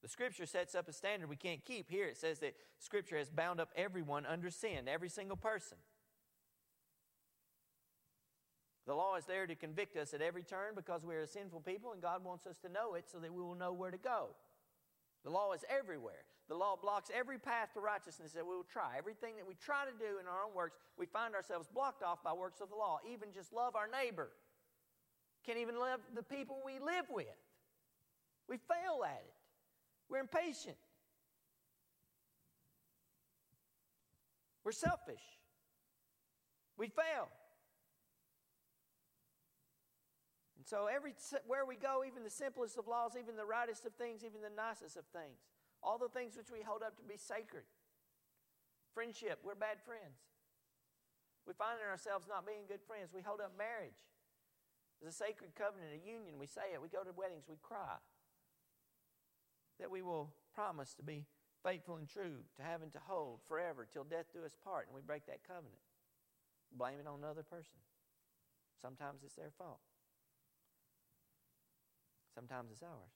The 0.03 0.09
scripture 0.09 0.47
sets 0.47 0.75
up 0.75 0.89
a 0.89 0.93
standard 0.93 1.29
we 1.29 1.37
can't 1.37 1.65
keep. 1.65 1.89
Here 1.89 2.09
it 2.09 2.17
says 2.17 2.41
that 2.41 2.55
scripture 2.79 3.19
has 3.19 3.31
bound 3.31 3.61
up 3.61 3.71
everyone 3.77 4.27
under 4.27 4.51
sin, 4.51 4.89
every 4.89 5.09
single 5.09 5.37
person. 5.37 5.79
The 8.85 8.95
law 8.95 9.15
is 9.15 9.27
there 9.27 9.47
to 9.47 9.55
convict 9.55 9.97
us 9.97 10.13
at 10.13 10.21
every 10.21 10.43
turn 10.43 10.75
because 10.75 11.05
we 11.05 11.15
are 11.15 11.23
a 11.23 11.27
sinful 11.29 11.61
people 11.61 11.93
and 11.93 12.03
God 12.03 12.25
wants 12.25 12.49
us 12.49 12.59
to 12.59 12.69
know 12.69 12.95
it 12.95 13.05
so 13.11 13.19
that 13.19 13.33
we 13.33 13.41
will 13.41 13.55
know 13.55 13.73
where 13.73 13.93
to 13.93 13.99
go. 13.99 14.31
The 15.23 15.31
law 15.31 15.53
is 15.53 15.65
everywhere. 15.71 16.25
The 16.49 16.57
law 16.57 16.75
blocks 16.75 17.09
every 17.15 17.39
path 17.39 17.73
to 17.75 17.81
righteousness 17.81 18.33
that 18.33 18.45
we 18.45 18.57
will 18.57 18.67
try. 18.67 18.99
Everything 18.99 19.37
that 19.37 19.47
we 19.47 19.55
try 19.55 19.85
to 19.85 19.93
do 19.97 20.19
in 20.19 20.27
our 20.27 20.43
own 20.43 20.53
works, 20.53 20.79
we 20.99 21.07
find 21.07 21.37
ourselves 21.37 21.69
blocked 21.73 22.03
off 22.03 22.25
by 22.25 22.33
works 22.33 22.61
of 22.61 22.71
the 22.71 22.75
law. 22.75 22.99
Even 23.09 23.29
just 23.33 23.53
love 23.53 23.77
our 23.77 23.87
neighbor. 23.87 24.31
Can't 25.45 25.59
even 25.59 25.79
love 25.79 26.01
the 26.15 26.23
people 26.23 26.61
we 26.65 26.75
live 26.75 27.07
with. 27.11 27.27
We 28.49 28.57
fail 28.57 29.03
at 29.05 29.23
it. 29.27 29.35
We're 30.09 30.21
impatient. 30.21 30.77
We're 34.65 34.73
selfish. 34.73 35.23
We 36.77 36.87
fail. 36.89 37.29
And 40.59 40.67
so, 40.67 40.87
every, 40.87 41.15
where 41.47 41.67
we 41.67 41.75
go, 41.75 42.05
even 42.07 42.23
the 42.23 42.31
simplest 42.31 42.79
of 42.79 42.87
laws, 42.87 43.13
even 43.19 43.35
the 43.35 43.45
rightest 43.45 43.85
of 43.85 43.95
things, 43.95 44.23
even 44.23 44.43
the 44.43 44.55
nicest 44.55 44.97
of 44.97 45.03
things, 45.11 45.43
all 45.83 45.99
the 45.99 46.09
things 46.09 46.37
which 46.37 46.53
we 46.53 46.63
hold 46.63 46.83
up 46.83 46.97
to 46.99 47.03
be 47.03 47.19
sacred. 47.19 47.65
Friendship, 48.95 49.41
we're 49.43 49.59
bad 49.59 49.83
friends. 49.83 50.23
We 51.49 51.55
find 51.55 51.83
in 51.83 51.91
ourselves 51.91 52.29
not 52.29 52.47
being 52.47 52.63
good 52.69 52.85
friends. 52.87 53.11
We 53.11 53.23
hold 53.23 53.41
up 53.41 53.59
marriage 53.59 53.99
as 55.03 55.15
a 55.15 55.17
sacred 55.17 55.55
covenant, 55.59 55.91
a 55.93 56.07
union. 56.07 56.39
We 56.39 56.47
say 56.47 56.71
it. 56.73 56.81
We 56.81 56.89
go 56.89 57.03
to 57.03 57.11
weddings, 57.13 57.45
we 57.49 57.57
cry. 57.61 57.99
That 59.81 59.91
we 59.91 60.03
will 60.03 60.33
promise 60.55 60.95
to 60.95 61.03
be 61.03 61.27
faithful 61.65 61.97
and 61.97 62.09
true, 62.09 62.47
to 62.57 62.63
have 62.63 62.83
and 62.83 62.93
to 62.93 63.01
hold 63.07 63.41
forever 63.49 63.87
till 63.91 64.05
death 64.05 64.27
do 64.33 64.45
us 64.45 64.55
part, 64.65 64.87
and 64.87 64.95
we 64.95 65.03
break 65.03 65.27
that 65.27 65.43
covenant. 65.47 65.83
Blame 66.77 66.99
it 67.01 67.07
on 67.07 67.19
another 67.19 67.43
person. 67.43 67.79
Sometimes 68.81 69.23
it's 69.25 69.35
their 69.35 69.51
fault. 69.59 69.81
Sometimes 72.35 72.71
it's 72.73 72.83
ours. 72.83 73.15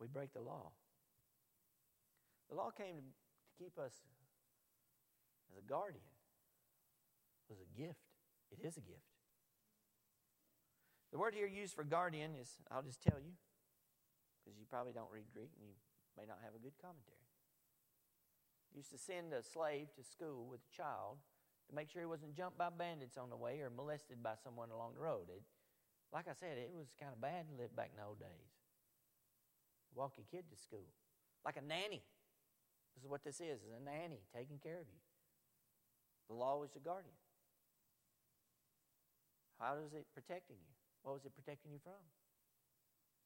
We 0.00 0.06
break 0.06 0.32
the 0.32 0.40
law. 0.40 0.72
The 2.48 2.54
law 2.54 2.70
came 2.70 2.96
to 2.96 3.02
keep 3.58 3.78
us 3.78 3.92
as 5.50 5.58
a 5.58 5.68
guardian. 5.68 6.04
It 7.48 7.52
was 7.52 7.60
a 7.60 7.80
gift. 7.80 8.00
It 8.52 8.64
is 8.64 8.76
a 8.76 8.80
gift. 8.80 9.15
The 11.16 11.24
word 11.24 11.32
here 11.32 11.48
used 11.48 11.72
for 11.72 11.80
guardian 11.80 12.36
is, 12.36 12.60
I'll 12.68 12.84
just 12.84 13.00
tell 13.00 13.16
you, 13.16 13.32
because 14.44 14.60
you 14.60 14.68
probably 14.68 14.92
don't 14.92 15.08
read 15.08 15.24
Greek 15.32 15.48
and 15.56 15.64
you 15.64 15.72
may 16.12 16.28
not 16.28 16.44
have 16.44 16.52
a 16.52 16.60
good 16.60 16.76
commentary. 16.76 17.24
Used 18.76 18.92
to 18.92 19.00
send 19.00 19.32
a 19.32 19.40
slave 19.40 19.88
to 19.96 20.04
school 20.04 20.44
with 20.44 20.60
a 20.60 20.68
child 20.76 21.16
to 21.64 21.72
make 21.72 21.88
sure 21.88 22.04
he 22.04 22.12
wasn't 22.12 22.36
jumped 22.36 22.60
by 22.60 22.68
bandits 22.68 23.16
on 23.16 23.32
the 23.32 23.40
way 23.40 23.64
or 23.64 23.72
molested 23.72 24.20
by 24.20 24.36
someone 24.36 24.68
along 24.68 24.92
the 24.92 25.00
road. 25.00 25.32
It, 25.32 25.40
like 26.12 26.28
I 26.28 26.36
said, 26.36 26.60
it 26.60 26.76
was 26.76 26.92
kind 27.00 27.16
of 27.16 27.20
bad 27.24 27.48
to 27.48 27.56
live 27.56 27.72
back 27.72 27.96
in 27.96 27.96
the 27.96 28.04
old 28.04 28.20
days. 28.20 28.52
Walk 29.96 30.20
your 30.20 30.28
kid 30.28 30.44
to 30.52 30.56
school. 30.60 30.92
Like 31.48 31.56
a 31.56 31.64
nanny. 31.64 32.04
This 32.92 33.04
is 33.04 33.08
what 33.08 33.24
this 33.24 33.40
is, 33.40 33.64
is 33.64 33.72
a 33.72 33.80
nanny 33.80 34.20
taking 34.36 34.60
care 34.60 34.84
of 34.84 34.88
you. 34.92 35.00
The 36.28 36.36
law 36.36 36.60
is 36.60 36.76
a 36.76 36.84
guardian. 36.84 37.16
How 39.56 39.80
is 39.80 39.96
it 39.96 40.04
protecting 40.12 40.60
you? 40.60 40.75
What 41.06 41.14
was 41.14 41.22
it 41.22 41.38
protecting 41.38 41.70
you 41.70 41.78
from? 41.78 42.02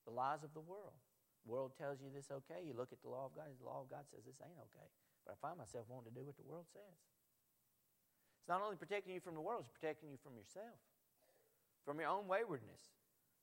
The 0.05 0.13
lies 0.13 0.45
of 0.45 0.53
the 0.53 0.61
world. 0.61 1.01
The 1.41 1.49
world 1.49 1.73
tells 1.81 2.05
you 2.05 2.13
this 2.13 2.29
okay. 2.29 2.61
You 2.61 2.77
look 2.77 2.93
at 2.93 3.01
the 3.01 3.09
law 3.09 3.25
of 3.25 3.33
God, 3.33 3.49
the 3.57 3.65
law 3.65 3.81
of 3.81 3.89
God 3.89 4.05
says 4.13 4.21
this 4.29 4.37
ain't 4.45 4.61
okay. 4.69 4.85
But 5.25 5.33
I 5.33 5.37
find 5.41 5.57
myself 5.57 5.89
wanting 5.89 6.13
to 6.13 6.17
do 6.21 6.29
what 6.29 6.37
the 6.37 6.45
world 6.45 6.69
says. 6.69 7.01
It's 8.45 8.53
not 8.53 8.61
only 8.61 8.77
protecting 8.77 9.17
you 9.17 9.25
from 9.25 9.33
the 9.33 9.41
world, 9.41 9.65
it's 9.65 9.73
protecting 9.73 10.13
you 10.13 10.21
from 10.21 10.37
yourself, 10.37 10.77
from 11.89 11.97
your 12.05 12.13
own 12.13 12.29
waywardness. 12.29 12.93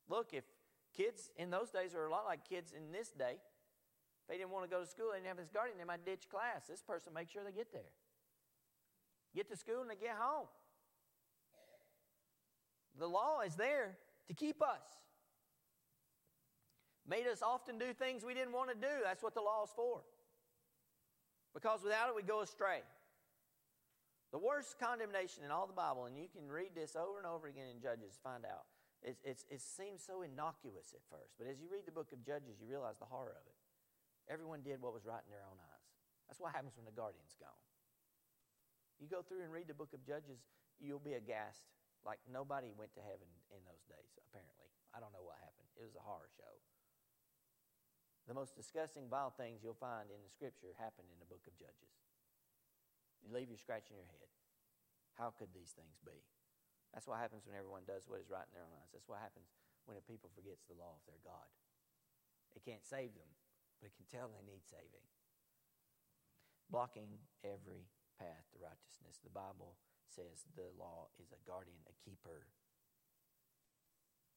Look, 0.05 0.37
if 0.37 0.45
kids 0.93 1.33
in 1.33 1.49
those 1.49 1.73
days 1.73 1.97
are 1.97 2.05
a 2.05 2.13
lot 2.13 2.29
like 2.29 2.45
kids 2.45 2.77
in 2.77 2.93
this 2.93 3.09
day, 3.09 3.41
if 3.41 4.25
they 4.29 4.37
didn't 4.37 4.53
want 4.53 4.69
to 4.69 4.71
go 4.71 4.85
to 4.85 4.89
school, 4.89 5.17
they 5.17 5.17
didn't 5.17 5.33
have 5.33 5.41
this 5.41 5.49
guardian, 5.49 5.81
they 5.81 5.89
might 5.89 6.05
ditch 6.05 6.29
class. 6.29 6.69
This 6.69 6.85
person 6.85 7.09
makes 7.09 7.33
sure 7.33 7.41
they 7.41 7.57
get 7.57 7.73
there. 7.73 7.89
Get 9.33 9.49
to 9.49 9.57
school 9.57 9.81
and 9.81 9.89
they 9.89 9.97
get 9.97 10.13
home. 10.13 10.45
The 13.01 13.09
law 13.09 13.41
is 13.41 13.57
there 13.57 13.97
to 14.27 14.33
keep 14.33 14.61
us. 14.61 14.83
Made 17.07 17.27
us 17.27 17.41
often 17.41 17.79
do 17.79 17.93
things 17.93 18.25
we 18.25 18.33
didn't 18.33 18.51
want 18.51 18.69
to 18.69 18.75
do. 18.75 18.91
That's 19.03 19.23
what 19.23 19.33
the 19.33 19.41
law 19.41 19.63
is 19.63 19.71
for. 19.75 20.01
Because 21.53 21.81
without 21.83 22.09
it, 22.09 22.15
we 22.15 22.21
go 22.21 22.41
astray. 22.41 22.83
The 24.35 24.37
worst 24.37 24.75
condemnation 24.75 25.47
in 25.47 25.51
all 25.51 25.67
the 25.67 25.77
Bible, 25.77 26.03
and 26.03 26.19
you 26.19 26.27
can 26.27 26.51
read 26.51 26.75
this 26.75 26.99
over 26.99 27.15
and 27.15 27.25
over 27.25 27.47
again 27.47 27.71
in 27.71 27.79
Judges 27.79 28.19
find 28.19 28.43
out. 28.43 28.67
It's, 28.99 29.23
it's, 29.23 29.45
it 29.47 29.61
seems 29.61 30.03
so 30.03 30.21
innocuous 30.21 30.91
at 30.91 30.99
first, 31.07 31.39
but 31.39 31.47
as 31.47 31.63
you 31.63 31.71
read 31.71 31.87
the 31.87 31.95
book 31.95 32.11
of 32.11 32.19
Judges, 32.27 32.59
you 32.59 32.67
realize 32.67 32.99
the 32.99 33.07
horror 33.07 33.31
of 33.39 33.45
it. 33.47 33.55
Everyone 34.27 34.59
did 34.59 34.83
what 34.83 34.91
was 34.91 35.07
right 35.07 35.23
in 35.23 35.31
their 35.31 35.47
own 35.47 35.55
eyes. 35.55 35.85
That's 36.27 36.43
what 36.43 36.51
happens 36.51 36.75
when 36.75 36.83
the 36.83 36.91
guardian's 36.91 37.39
gone. 37.39 37.61
You 38.99 39.07
go 39.07 39.23
through 39.23 39.47
and 39.47 39.53
read 39.53 39.71
the 39.71 39.77
book 39.77 39.95
of 39.95 40.03
Judges, 40.03 40.43
you'll 40.81 40.99
be 40.99 41.15
aghast. 41.15 41.63
Like 42.05 42.21
nobody 42.27 42.71
went 42.73 42.93
to 42.95 43.03
heaven 43.03 43.27
in 43.51 43.61
those 43.65 43.83
days, 43.87 44.13
apparently. 44.29 44.69
I 44.95 45.01
don't 45.01 45.11
know 45.11 45.25
what 45.25 45.39
happened. 45.41 45.67
It 45.75 45.85
was 45.85 45.97
a 45.97 46.03
horror 46.03 46.31
show. 46.33 46.53
The 48.27 48.35
most 48.35 48.59
disgusting, 48.59 49.07
vile 49.07 49.31
things 49.31 49.63
you'll 49.63 49.79
find 49.79 50.11
in 50.11 50.19
the 50.19 50.31
scripture 50.31 50.75
happened 50.75 51.07
in 51.07 51.19
the 51.19 51.29
book 51.31 51.47
of 51.47 51.55
Judges. 51.55 51.95
You 53.23 53.31
leave 53.31 53.47
you 53.47 53.55
scratching 53.55 53.95
your 53.95 54.07
head. 54.11 54.27
How 55.15 55.31
could 55.31 55.55
these 55.55 55.71
things 55.71 55.97
be? 56.03 56.15
That's 56.91 57.07
what 57.07 57.23
happens 57.23 57.47
when 57.47 57.55
everyone 57.55 57.87
does 57.87 58.07
what 58.07 58.19
is 58.19 58.31
right 58.31 58.45
in 58.47 58.53
their 58.53 58.67
own 58.67 58.75
eyes. 58.83 58.91
That's 58.91 59.07
what 59.07 59.23
happens 59.23 59.47
when 59.87 59.95
a 59.95 60.03
people 60.03 60.27
forgets 60.35 60.67
the 60.67 60.75
law 60.75 60.99
of 60.99 61.03
their 61.07 61.19
God. 61.23 61.47
It 62.51 62.67
can't 62.67 62.83
save 62.83 63.15
them, 63.15 63.31
but 63.79 63.91
it 63.91 63.95
can 63.95 64.07
tell 64.11 64.27
they 64.27 64.43
need 64.43 64.67
saving. 64.67 65.07
Blocking 66.67 67.21
every 67.47 67.87
path 68.19 68.43
to 68.51 68.59
righteousness. 68.59 69.23
The 69.23 69.31
Bible 69.31 69.79
says 70.07 70.47
the 70.55 70.71
law 70.77 71.07
is 71.21 71.31
a 71.31 71.41
guardian, 71.47 71.79
a 71.87 71.95
keeper. 72.03 72.47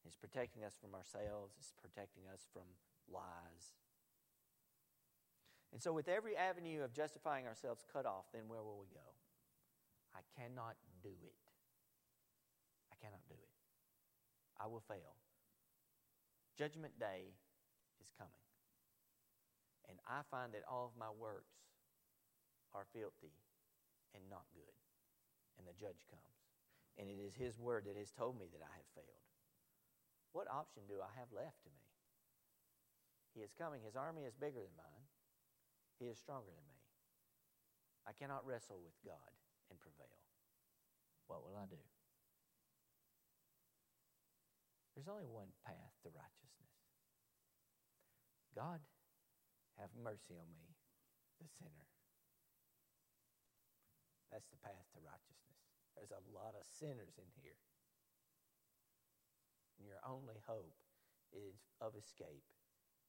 It's 0.05 0.15
protecting 0.17 0.63
us 0.63 0.75
from 0.79 0.95
ourselves, 0.95 1.55
it's 1.59 1.73
protecting 1.81 2.23
us 2.31 2.47
from 2.51 2.65
lies. 3.07 3.75
And 5.71 5.81
so, 5.81 5.93
with 5.93 6.09
every 6.09 6.35
avenue 6.35 6.83
of 6.83 6.93
justifying 6.93 7.47
ourselves 7.47 7.85
cut 7.91 8.05
off, 8.05 8.25
then 8.33 8.43
where 8.47 8.61
will 8.61 8.77
we 8.77 8.87
go? 8.91 9.07
I 10.13 10.19
cannot 10.35 10.75
do 11.01 11.15
it. 11.23 11.39
I 12.91 12.95
cannot 12.99 13.23
do 13.29 13.35
it. 13.35 13.55
I 14.59 14.67
will 14.67 14.83
fail. 14.83 15.15
Judgment 16.57 16.99
day 16.99 17.31
is 18.01 18.11
coming. 18.17 18.43
And 19.87 19.97
I 20.07 20.21
find 20.29 20.53
that 20.53 20.63
all 20.69 20.91
of 20.91 20.99
my 20.99 21.09
works 21.09 21.55
are 22.73 22.85
filthy 22.93 23.33
and 24.13 24.23
not 24.29 24.43
good. 24.53 24.80
And 25.61 25.69
the 25.69 25.77
judge 25.77 26.01
comes. 26.09 26.41
And 26.97 27.05
it 27.05 27.21
is 27.21 27.37
his 27.37 27.61
word 27.61 27.85
that 27.85 27.93
has 27.93 28.09
told 28.09 28.41
me 28.41 28.49
that 28.49 28.65
I 28.65 28.73
have 28.73 28.89
failed. 28.97 29.25
What 30.33 30.49
option 30.49 30.89
do 30.89 30.97
I 30.97 31.13
have 31.21 31.29
left 31.29 31.61
to 31.61 31.69
me? 31.69 31.85
He 33.37 33.45
is 33.45 33.53
coming. 33.53 33.85
His 33.85 33.93
army 33.93 34.25
is 34.25 34.33
bigger 34.33 34.65
than 34.65 34.73
mine. 34.73 35.05
He 36.01 36.09
is 36.09 36.17
stronger 36.17 36.49
than 36.49 36.65
me. 36.65 36.81
I 38.09 38.17
cannot 38.17 38.41
wrestle 38.41 38.81
with 38.81 38.97
God 39.05 39.29
and 39.69 39.77
prevail. 39.77 40.17
What 41.29 41.45
will 41.45 41.53
I 41.53 41.69
do? 41.69 41.79
There's 44.97 45.07
only 45.07 45.29
one 45.29 45.53
path 45.61 45.93
to 46.03 46.09
righteousness. 46.09 46.73
God, 48.57 48.81
have 49.79 49.93
mercy 49.95 50.35
on 50.35 50.49
me, 50.57 50.75
the 51.39 51.47
sinner. 51.47 51.87
That's 54.33 54.49
the 54.51 54.59
path 54.59 54.89
to 54.95 54.99
righteousness. 54.99 55.40
There's 55.95 56.13
a 56.13 56.23
lot 56.31 56.55
of 56.57 56.63
sinners 56.65 57.19
in 57.19 57.29
here. 57.41 57.59
And 59.77 59.87
your 59.87 60.01
only 60.05 60.37
hope 60.45 60.77
is 61.33 61.57
of 61.81 61.95
escape 61.95 62.45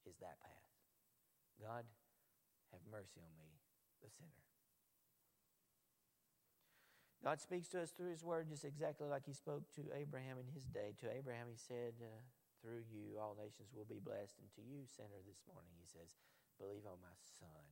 is 0.08 0.16
that 0.18 0.40
path. 0.40 0.72
God, 1.60 1.84
have 2.72 2.82
mercy 2.90 3.20
on 3.20 3.32
me, 3.36 3.60
the 4.00 4.08
sinner. 4.08 4.42
God 7.22 7.38
speaks 7.38 7.70
to 7.70 7.78
us 7.78 7.94
through 7.94 8.10
His 8.10 8.26
Word 8.26 8.50
just 8.50 8.66
exactly 8.66 9.06
like 9.06 9.28
He 9.28 9.36
spoke 9.36 9.70
to 9.78 9.94
Abraham 9.94 10.42
in 10.42 10.50
his 10.50 10.66
day. 10.66 10.98
To 10.98 11.06
Abraham, 11.06 11.46
He 11.46 11.60
said, 11.60 11.94
uh, 12.02 12.18
Through 12.58 12.82
you, 12.90 13.14
all 13.22 13.38
nations 13.38 13.70
will 13.70 13.86
be 13.86 14.02
blessed. 14.02 14.42
And 14.42 14.50
to 14.58 14.62
you, 14.64 14.82
sinner, 14.90 15.22
this 15.22 15.38
morning, 15.46 15.70
He 15.78 15.86
says, 15.86 16.18
Believe 16.58 16.82
on 16.82 16.98
my 16.98 17.14
Son. 17.38 17.62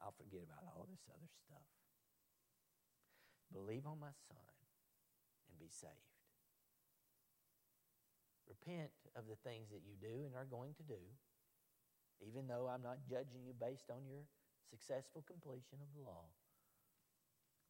I'll 0.00 0.16
forget 0.16 0.48
about 0.48 0.64
all 0.64 0.88
this 0.88 1.04
other 1.12 1.28
stuff. 1.28 1.68
Believe 3.56 3.88
on 3.88 3.96
my 3.96 4.12
Son 4.28 4.44
and 5.48 5.56
be 5.56 5.72
saved. 5.72 6.12
Repent 8.44 8.92
of 9.16 9.24
the 9.24 9.40
things 9.40 9.72
that 9.72 9.80
you 9.80 9.96
do 9.96 10.28
and 10.28 10.36
are 10.36 10.44
going 10.44 10.76
to 10.76 10.84
do 10.84 11.00
even 12.24 12.48
though 12.48 12.68
I'm 12.68 12.84
not 12.84 13.04
judging 13.04 13.44
you 13.44 13.52
based 13.52 13.92
on 13.92 14.04
your 14.08 14.24
successful 14.68 15.24
completion 15.24 15.80
of 15.84 15.90
the 15.92 16.04
law. 16.04 16.32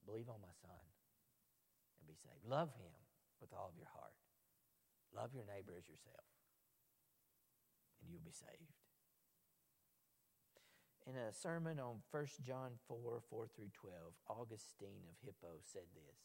Believe 0.07 0.31
on 0.31 0.39
my 0.39 0.55
Son 0.63 0.83
and 1.99 2.07
be 2.07 2.15
saved. 2.15 2.47
Love 2.47 2.71
Him 2.79 2.95
with 3.43 3.51
all 3.51 3.75
of 3.75 3.79
your 3.79 3.91
heart. 3.91 4.15
Love 5.11 5.35
your 5.35 5.47
neighbor 5.47 5.75
as 5.75 5.89
yourself, 5.89 6.27
and 7.99 8.11
you'll 8.11 8.27
be 8.27 8.35
saved. 8.35 8.75
In 11.09 11.15
a 11.15 11.33
sermon 11.33 11.79
on 11.79 12.03
1 12.11 12.27
John 12.43 12.71
4 12.89 13.23
4 13.31 13.47
through 13.55 13.71
12, 13.73 13.95
Augustine 14.29 15.07
of 15.09 15.15
Hippo 15.25 15.55
said 15.63 15.87
this 15.95 16.19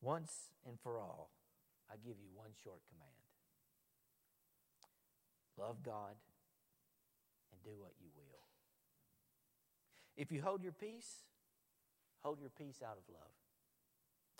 Once 0.00 0.48
and 0.66 0.80
for 0.80 0.98
all, 0.98 1.30
I 1.90 1.96
give 1.96 2.16
you 2.18 2.30
one 2.34 2.50
short 2.62 2.80
command 2.88 3.12
love 5.58 5.82
God 5.82 6.14
and 7.52 7.62
do 7.64 7.78
what 7.78 7.92
you 8.00 8.08
will. 8.16 8.46
If 10.16 10.32
you 10.32 10.40
hold 10.40 10.62
your 10.62 10.72
peace, 10.72 11.24
hold 12.20 12.40
your 12.40 12.50
peace 12.50 12.80
out 12.82 12.96
of 12.96 13.12
love. 13.12 13.34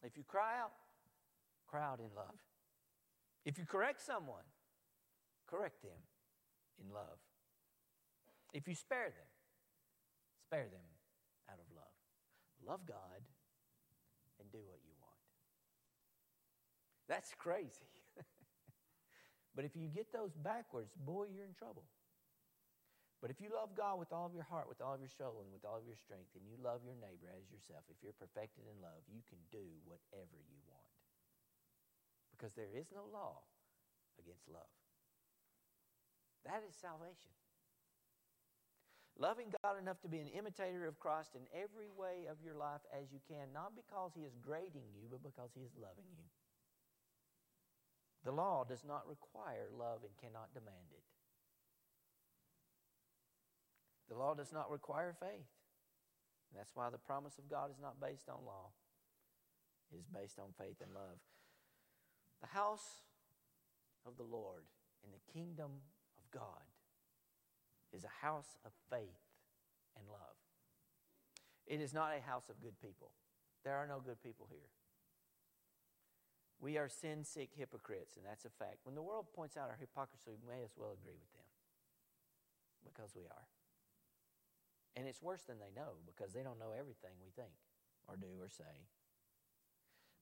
If 0.04 0.16
you 0.16 0.22
cry 0.22 0.58
out, 0.60 0.72
cry 1.66 1.84
out 1.84 1.98
in 1.98 2.14
love. 2.16 2.38
If 3.44 3.58
you 3.58 3.64
correct 3.66 4.00
someone, 4.00 4.46
correct 5.46 5.82
them 5.82 6.00
in 6.80 6.94
love. 6.94 7.18
If 8.52 8.66
you 8.66 8.74
spare 8.74 9.12
them, 9.12 9.30
spare 10.46 10.68
them 10.68 10.88
out 11.50 11.60
of 11.60 11.68
love. 11.74 11.96
Love 12.64 12.86
God 12.86 13.22
and 14.40 14.50
do 14.50 14.58
what 14.64 14.80
you 14.84 14.92
want. 15.00 15.20
That's 17.08 17.32
crazy. 17.36 17.88
but 19.56 19.64
if 19.64 19.76
you 19.76 19.88
get 19.88 20.12
those 20.12 20.32
backwards, 20.36 20.92
boy, 20.96 21.28
you're 21.32 21.48
in 21.48 21.56
trouble. 21.56 21.84
But 23.18 23.34
if 23.34 23.42
you 23.42 23.50
love 23.50 23.74
God 23.74 23.98
with 23.98 24.14
all 24.14 24.30
of 24.30 24.34
your 24.34 24.46
heart, 24.46 24.70
with 24.70 24.78
all 24.78 24.94
of 24.94 25.02
your 25.02 25.10
soul, 25.10 25.42
and 25.42 25.50
with 25.50 25.66
all 25.66 25.82
of 25.82 25.86
your 25.88 25.98
strength, 25.98 26.30
and 26.38 26.46
you 26.46 26.54
love 26.62 26.86
your 26.86 26.94
neighbor 26.94 27.26
as 27.34 27.50
yourself, 27.50 27.82
if 27.90 27.98
you're 27.98 28.14
perfected 28.14 28.62
in 28.70 28.78
love, 28.78 29.02
you 29.10 29.26
can 29.26 29.42
do 29.50 29.66
whatever 29.82 30.38
you 30.38 30.62
want. 30.70 30.86
Because 32.30 32.54
there 32.54 32.70
is 32.70 32.94
no 32.94 33.10
law 33.10 33.42
against 34.22 34.46
love. 34.46 34.70
That 36.46 36.62
is 36.62 36.78
salvation. 36.78 37.34
Loving 39.18 39.50
God 39.64 39.74
enough 39.82 40.00
to 40.02 40.08
be 40.08 40.22
an 40.22 40.30
imitator 40.30 40.86
of 40.86 41.00
Christ 41.02 41.34
in 41.34 41.42
every 41.50 41.90
way 41.90 42.30
of 42.30 42.38
your 42.38 42.54
life 42.54 42.86
as 42.94 43.10
you 43.10 43.18
can, 43.26 43.50
not 43.52 43.74
because 43.74 44.12
He 44.14 44.22
is 44.22 44.38
grading 44.38 44.86
you, 44.94 45.10
but 45.10 45.26
because 45.26 45.50
He 45.58 45.66
is 45.66 45.74
loving 45.74 46.06
you. 46.14 46.22
The 48.24 48.30
law 48.30 48.62
does 48.62 48.84
not 48.86 49.08
require 49.08 49.66
love 49.74 50.06
and 50.06 50.14
cannot 50.22 50.54
demand 50.54 50.94
it. 50.94 51.02
The 54.08 54.14
law 54.14 54.34
does 54.34 54.52
not 54.52 54.70
require 54.70 55.14
faith. 55.18 55.50
that's 56.54 56.74
why 56.74 56.88
the 56.88 56.98
promise 56.98 57.38
of 57.38 57.50
God 57.50 57.70
is 57.70 57.82
not 57.82 58.00
based 58.00 58.28
on 58.28 58.46
law, 58.46 58.70
it 59.92 59.98
is 59.98 60.06
based 60.06 60.38
on 60.38 60.54
faith 60.56 60.78
and 60.80 60.94
love. 60.94 61.18
The 62.40 62.54
house 62.54 63.02
of 64.06 64.16
the 64.16 64.22
Lord 64.22 64.62
in 65.02 65.10
the 65.10 65.32
kingdom 65.32 65.82
of 66.16 66.30
God 66.30 66.67
is 67.92 68.04
a 68.04 68.26
house 68.26 68.56
of 68.64 68.72
faith 68.90 69.22
and 69.96 70.06
love. 70.08 70.36
It 71.66 71.80
is 71.80 71.92
not 71.92 72.16
a 72.16 72.20
house 72.20 72.48
of 72.48 72.60
good 72.60 72.80
people. 72.80 73.12
There 73.64 73.76
are 73.76 73.86
no 73.86 74.00
good 74.00 74.22
people 74.22 74.46
here. 74.48 74.72
We 76.60 76.76
are 76.76 76.88
sin 76.88 77.24
sick 77.24 77.50
hypocrites, 77.54 78.16
and 78.16 78.26
that's 78.26 78.44
a 78.44 78.50
fact. 78.50 78.82
When 78.82 78.94
the 78.94 79.02
world 79.02 79.26
points 79.34 79.56
out 79.56 79.70
our 79.70 79.78
hypocrisy, 79.78 80.34
we 80.34 80.48
may 80.48 80.64
as 80.64 80.74
well 80.76 80.90
agree 80.90 81.14
with 81.14 81.32
them 81.36 81.46
because 82.82 83.14
we 83.14 83.22
are. 83.24 83.46
And 84.96 85.06
it's 85.06 85.22
worse 85.22 85.42
than 85.42 85.58
they 85.60 85.70
know 85.70 86.02
because 86.06 86.32
they 86.32 86.42
don't 86.42 86.58
know 86.58 86.74
everything 86.74 87.14
we 87.22 87.30
think 87.30 87.54
or 88.08 88.16
do 88.16 88.26
or 88.40 88.48
say. 88.48 88.88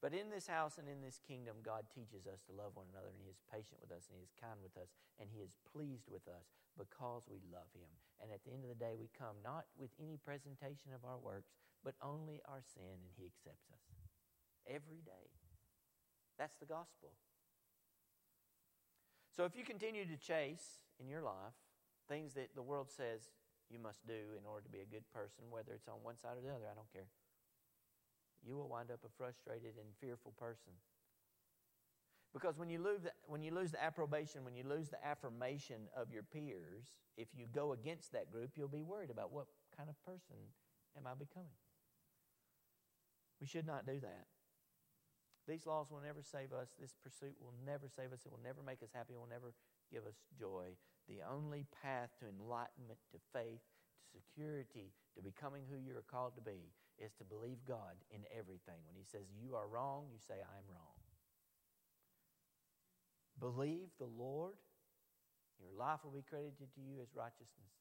But 0.04 0.12
in 0.12 0.28
this 0.28 0.46
house 0.46 0.76
and 0.76 0.86
in 0.86 1.00
this 1.00 1.18
kingdom, 1.24 1.64
God 1.64 1.88
teaches 1.88 2.28
us 2.28 2.44
to 2.46 2.52
love 2.52 2.76
one 2.76 2.86
another, 2.92 3.08
and 3.08 3.18
He 3.18 3.32
is 3.32 3.40
patient 3.48 3.80
with 3.80 3.90
us, 3.90 4.06
and 4.06 4.20
He 4.20 4.24
is 4.28 4.36
kind 4.36 4.60
with 4.60 4.76
us, 4.76 4.92
and 5.16 5.32
He 5.32 5.40
is 5.40 5.56
pleased 5.72 6.12
with 6.12 6.28
us 6.28 6.52
because 6.76 7.24
we 7.26 7.40
love 7.48 7.72
Him. 7.72 7.88
And 8.20 8.28
at 8.28 8.44
the 8.44 8.52
end 8.52 8.62
of 8.62 8.70
the 8.70 8.78
day, 8.78 8.92
we 8.92 9.08
come 9.16 9.40
not 9.40 9.64
with 9.80 9.90
any 9.96 10.20
presentation 10.20 10.92
of 10.92 11.02
our 11.08 11.16
works, 11.16 11.56
but 11.80 11.96
only 12.04 12.44
our 12.44 12.60
sin, 12.60 13.00
and 13.00 13.16
He 13.16 13.24
accepts 13.24 13.72
us 13.72 13.88
every 14.68 15.00
day. 15.00 15.32
That's 16.36 16.60
the 16.60 16.68
gospel. 16.68 17.16
So 19.32 19.44
if 19.44 19.56
you 19.56 19.64
continue 19.64 20.04
to 20.04 20.16
chase 20.16 20.84
in 21.00 21.08
your 21.08 21.20
life 21.20 21.56
things 22.08 22.34
that 22.34 22.54
the 22.54 22.62
world 22.62 22.88
says 22.88 23.32
you 23.68 23.78
must 23.78 24.06
do 24.06 24.36
in 24.38 24.46
order 24.46 24.64
to 24.64 24.72
be 24.72 24.80
a 24.80 24.88
good 24.88 25.04
person, 25.12 25.50
whether 25.50 25.72
it's 25.72 25.88
on 25.88 26.00
one 26.02 26.16
side 26.16 26.38
or 26.38 26.44
the 26.44 26.54
other, 26.54 26.68
I 26.70 26.76
don't 26.76 26.90
care 26.92 27.08
you 28.46 28.56
will 28.56 28.68
wind 28.68 28.90
up 28.90 29.00
a 29.04 29.10
frustrated 29.18 29.74
and 29.76 29.90
fearful 30.00 30.32
person. 30.38 30.72
Because 32.32 32.58
when 32.58 32.68
you, 32.68 32.78
lose 32.78 33.02
the, 33.02 33.10
when 33.26 33.42
you 33.42 33.50
lose 33.50 33.72
the 33.72 33.82
approbation, 33.82 34.44
when 34.44 34.54
you 34.54 34.64
lose 34.68 34.88
the 34.88 35.00
affirmation 35.04 35.88
of 35.96 36.12
your 36.12 36.22
peers, 36.22 36.92
if 37.16 37.28
you 37.34 37.46
go 37.52 37.72
against 37.72 38.12
that 38.12 38.30
group, 38.30 38.50
you'll 38.56 38.68
be 38.68 38.82
worried 38.82 39.10
about 39.10 39.32
what 39.32 39.46
kind 39.76 39.88
of 39.88 39.96
person 40.04 40.36
am 40.96 41.06
I 41.06 41.14
becoming. 41.14 41.56
We 43.40 43.46
should 43.46 43.66
not 43.66 43.86
do 43.86 43.98
that. 44.00 44.26
These 45.48 45.66
laws 45.66 45.90
will 45.90 46.02
never 46.04 46.22
save 46.22 46.52
us. 46.52 46.74
This 46.78 46.94
pursuit 47.02 47.36
will 47.40 47.54
never 47.64 47.88
save 47.88 48.12
us. 48.12 48.26
It 48.26 48.32
will 48.32 48.42
never 48.42 48.62
make 48.62 48.82
us 48.82 48.90
happy. 48.92 49.14
It 49.14 49.20
will 49.20 49.30
never 49.30 49.54
give 49.92 50.04
us 50.04 50.18
joy. 50.38 50.74
The 51.08 51.22
only 51.22 51.64
path 51.82 52.10
to 52.20 52.26
enlightenment, 52.26 52.98
to 53.12 53.18
faith, 53.32 53.62
to 53.62 54.18
security, 54.18 54.92
to 55.16 55.22
becoming 55.22 55.62
who 55.70 55.78
you're 55.78 56.04
called 56.04 56.34
to 56.34 56.42
be 56.42 56.68
is 56.98 57.12
to 57.18 57.24
believe 57.24 57.58
God 57.66 57.96
in 58.10 58.20
everything. 58.32 58.80
When 58.86 58.96
He 58.96 59.04
says 59.04 59.26
you 59.36 59.54
are 59.54 59.68
wrong, 59.68 60.06
you 60.12 60.18
say, 60.18 60.40
I'm 60.40 60.66
wrong. 60.68 60.96
Believe 63.38 63.88
the 63.98 64.08
Lord, 64.08 64.54
your 65.60 65.72
life 65.78 66.00
will 66.04 66.12
be 66.12 66.24
credited 66.24 66.72
to 66.74 66.80
you 66.80 67.00
as 67.02 67.14
righteousness. 67.14 67.72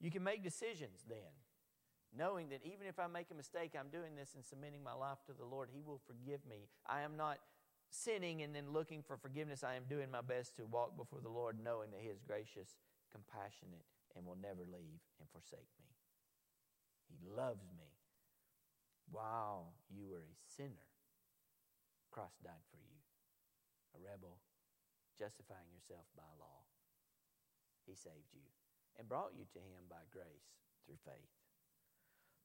You 0.00 0.10
can 0.10 0.22
make 0.22 0.44
decisions 0.44 1.02
then, 1.08 1.34
knowing 2.16 2.50
that 2.50 2.62
even 2.62 2.86
if 2.86 2.98
I 2.98 3.08
make 3.08 3.26
a 3.32 3.34
mistake, 3.34 3.74
I'm 3.74 3.90
doing 3.90 4.14
this 4.14 4.34
and 4.36 4.44
submitting 4.44 4.82
my 4.82 4.94
life 4.94 5.18
to 5.26 5.32
the 5.32 5.44
Lord. 5.44 5.68
He 5.72 5.82
will 5.82 6.00
forgive 6.06 6.46
me. 6.48 6.70
I 6.86 7.02
am 7.02 7.16
not 7.16 7.38
sinning 7.90 8.42
and 8.42 8.54
then 8.54 8.72
looking 8.72 9.02
for 9.02 9.16
forgiveness. 9.16 9.64
I 9.64 9.74
am 9.74 9.84
doing 9.88 10.10
my 10.10 10.20
best 10.20 10.54
to 10.56 10.66
walk 10.66 10.96
before 10.96 11.20
the 11.20 11.28
Lord, 11.28 11.56
knowing 11.62 11.90
that 11.90 12.00
He 12.00 12.08
is 12.08 12.20
gracious, 12.22 12.76
compassionate, 13.10 13.82
and 14.14 14.24
will 14.24 14.38
never 14.40 14.62
leave 14.62 15.02
and 15.18 15.28
forsake 15.32 15.70
me. 15.82 15.90
He 17.08 17.18
loves 17.34 17.66
me 17.76 17.87
while 19.10 19.74
you 19.88 20.08
were 20.08 20.24
a 20.24 20.38
sinner, 20.44 20.88
Christ 22.10 22.42
died 22.42 22.64
for 22.70 22.80
you, 22.80 22.98
a 23.96 23.98
rebel, 24.00 24.40
justifying 25.16 25.68
yourself 25.72 26.06
by 26.16 26.28
law. 26.38 26.66
He 27.86 27.94
saved 27.94 28.32
you 28.32 28.44
and 28.98 29.08
brought 29.08 29.32
you 29.36 29.46
to 29.54 29.60
Him 29.62 29.88
by 29.88 30.04
grace 30.12 30.60
through 30.84 31.00
faith. 31.04 31.32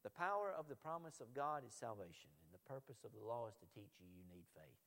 The 0.04 0.13
power 0.13 0.52
of 0.52 0.67
the 0.67 0.76
promise 0.76 1.19
of 1.19 1.34
God 1.34 1.63
is 1.67 1.73
salvation, 1.73 2.32
and 2.43 2.52
the 2.52 2.67
purpose 2.67 3.04
of 3.04 3.12
the 3.15 3.23
law 3.23 3.47
is 3.47 3.56
to 3.60 3.67
teach 3.71 3.99
you 3.99 4.08
you 4.12 4.23
need 4.28 4.45
faith. 4.54 4.84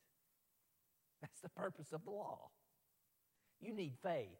That's 1.21 1.41
the 1.41 1.49
purpose 1.49 1.91
of 1.91 2.05
the 2.05 2.11
law. 2.11 2.49
You 3.59 3.73
need 3.73 3.93
faith. 4.01 4.37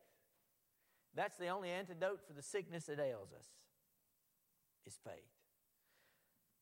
That's 1.15 1.37
the 1.37 1.47
only 1.47 1.69
antidote 1.69 2.21
for 2.27 2.33
the 2.33 2.43
sickness 2.43 2.85
that 2.85 2.99
ails 2.99 3.33
us 3.33 3.47
is 4.85 4.99
faith. 5.03 5.36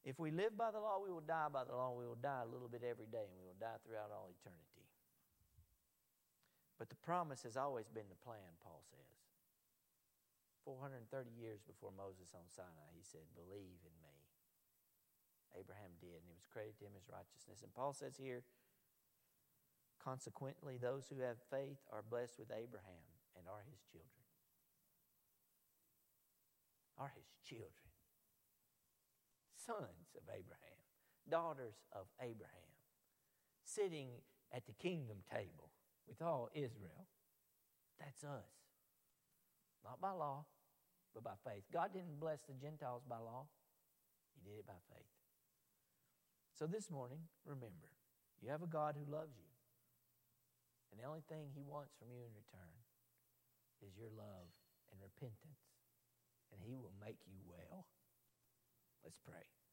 If 0.05 0.21
we 0.21 0.29
live 0.29 0.53
by 0.53 0.69
the 0.69 0.77
law, 0.77 1.01
we 1.01 1.09
will 1.09 1.25
die 1.25 1.49
by 1.49 1.65
the 1.65 1.73
law. 1.73 1.89
We 1.97 2.05
will 2.05 2.21
die 2.21 2.45
a 2.45 2.49
little 2.53 2.69
bit 2.69 2.85
every 2.85 3.09
day, 3.09 3.25
and 3.25 3.41
we 3.41 3.49
will 3.49 3.57
die 3.57 3.81
throughout 3.81 4.13
all 4.13 4.29
eternity. 4.29 4.85
But 6.77 6.93
the 6.93 7.01
promise 7.01 7.41
has 7.41 7.57
always 7.57 7.89
been 7.89 8.05
the 8.13 8.21
plan, 8.21 8.53
Paul 8.61 8.85
says. 8.85 9.09
430 10.61 11.09
years 11.33 11.65
before 11.65 11.89
Moses 11.89 12.37
on 12.37 12.45
Sinai, 12.53 12.93
he 12.93 13.01
said, 13.01 13.25
Believe 13.33 13.81
in 13.81 13.97
me. 14.05 14.13
Abraham 15.57 15.97
did, 15.97 16.21
and 16.21 16.29
it 16.29 16.37
was 16.37 16.45
credited 16.45 16.77
to 16.83 16.85
him 16.85 16.97
as 16.97 17.09
righteousness. 17.09 17.65
And 17.65 17.73
Paul 17.73 17.97
says 17.97 18.13
here, 18.19 18.45
consequently, 19.97 20.77
those 20.77 21.09
who 21.09 21.25
have 21.25 21.41
faith 21.49 21.81
are 21.89 22.05
blessed 22.05 22.37
with 22.37 22.53
Abraham 22.53 23.09
and 23.33 23.49
are 23.49 23.65
his 23.65 23.81
children. 23.89 24.25
Are 26.99 27.13
his 27.15 27.25
children 27.41 27.84
sons 29.65 30.13
of 30.15 30.23
Abraham, 30.29 30.79
daughters 31.29 31.75
of 31.91 32.05
Abraham, 32.21 32.71
sitting 33.63 34.09
at 34.53 34.65
the 34.65 34.73
kingdom 34.73 35.17
table 35.29 35.73
with 36.07 36.21
all 36.21 36.49
Israel. 36.53 37.09
That's 37.99 38.23
us. 38.23 38.53
Not 39.83 40.01
by 40.01 40.11
law, 40.11 40.45
but 41.13 41.23
by 41.23 41.37
faith. 41.43 41.63
God 41.73 41.93
didn't 41.93 42.19
bless 42.19 42.41
the 42.47 42.53
Gentiles 42.53 43.03
by 43.07 43.17
law, 43.17 43.47
He 44.35 44.49
did 44.49 44.59
it 44.59 44.67
by 44.67 44.77
faith. 44.93 45.09
So 46.57 46.67
this 46.67 46.89
morning, 46.89 47.19
remember, 47.45 47.91
you 48.41 48.49
have 48.49 48.63
a 48.63 48.69
God 48.69 48.95
who 48.95 49.09
loves 49.11 49.35
you. 49.35 49.51
And 50.91 51.01
the 51.01 51.07
only 51.07 51.23
thing 51.27 51.51
He 51.51 51.63
wants 51.67 51.91
from 51.99 52.07
you 52.13 52.23
in 52.23 52.31
return 52.31 52.75
is 53.83 53.97
your 53.99 54.11
love 54.15 54.47
and 54.91 55.01
repentance. 55.03 55.67
And 56.53 56.63
He 56.63 56.75
will 56.79 56.95
make 57.01 57.19
you 57.27 57.35
well. 57.43 57.87
Let's 59.05 59.17
pray. 59.23 59.64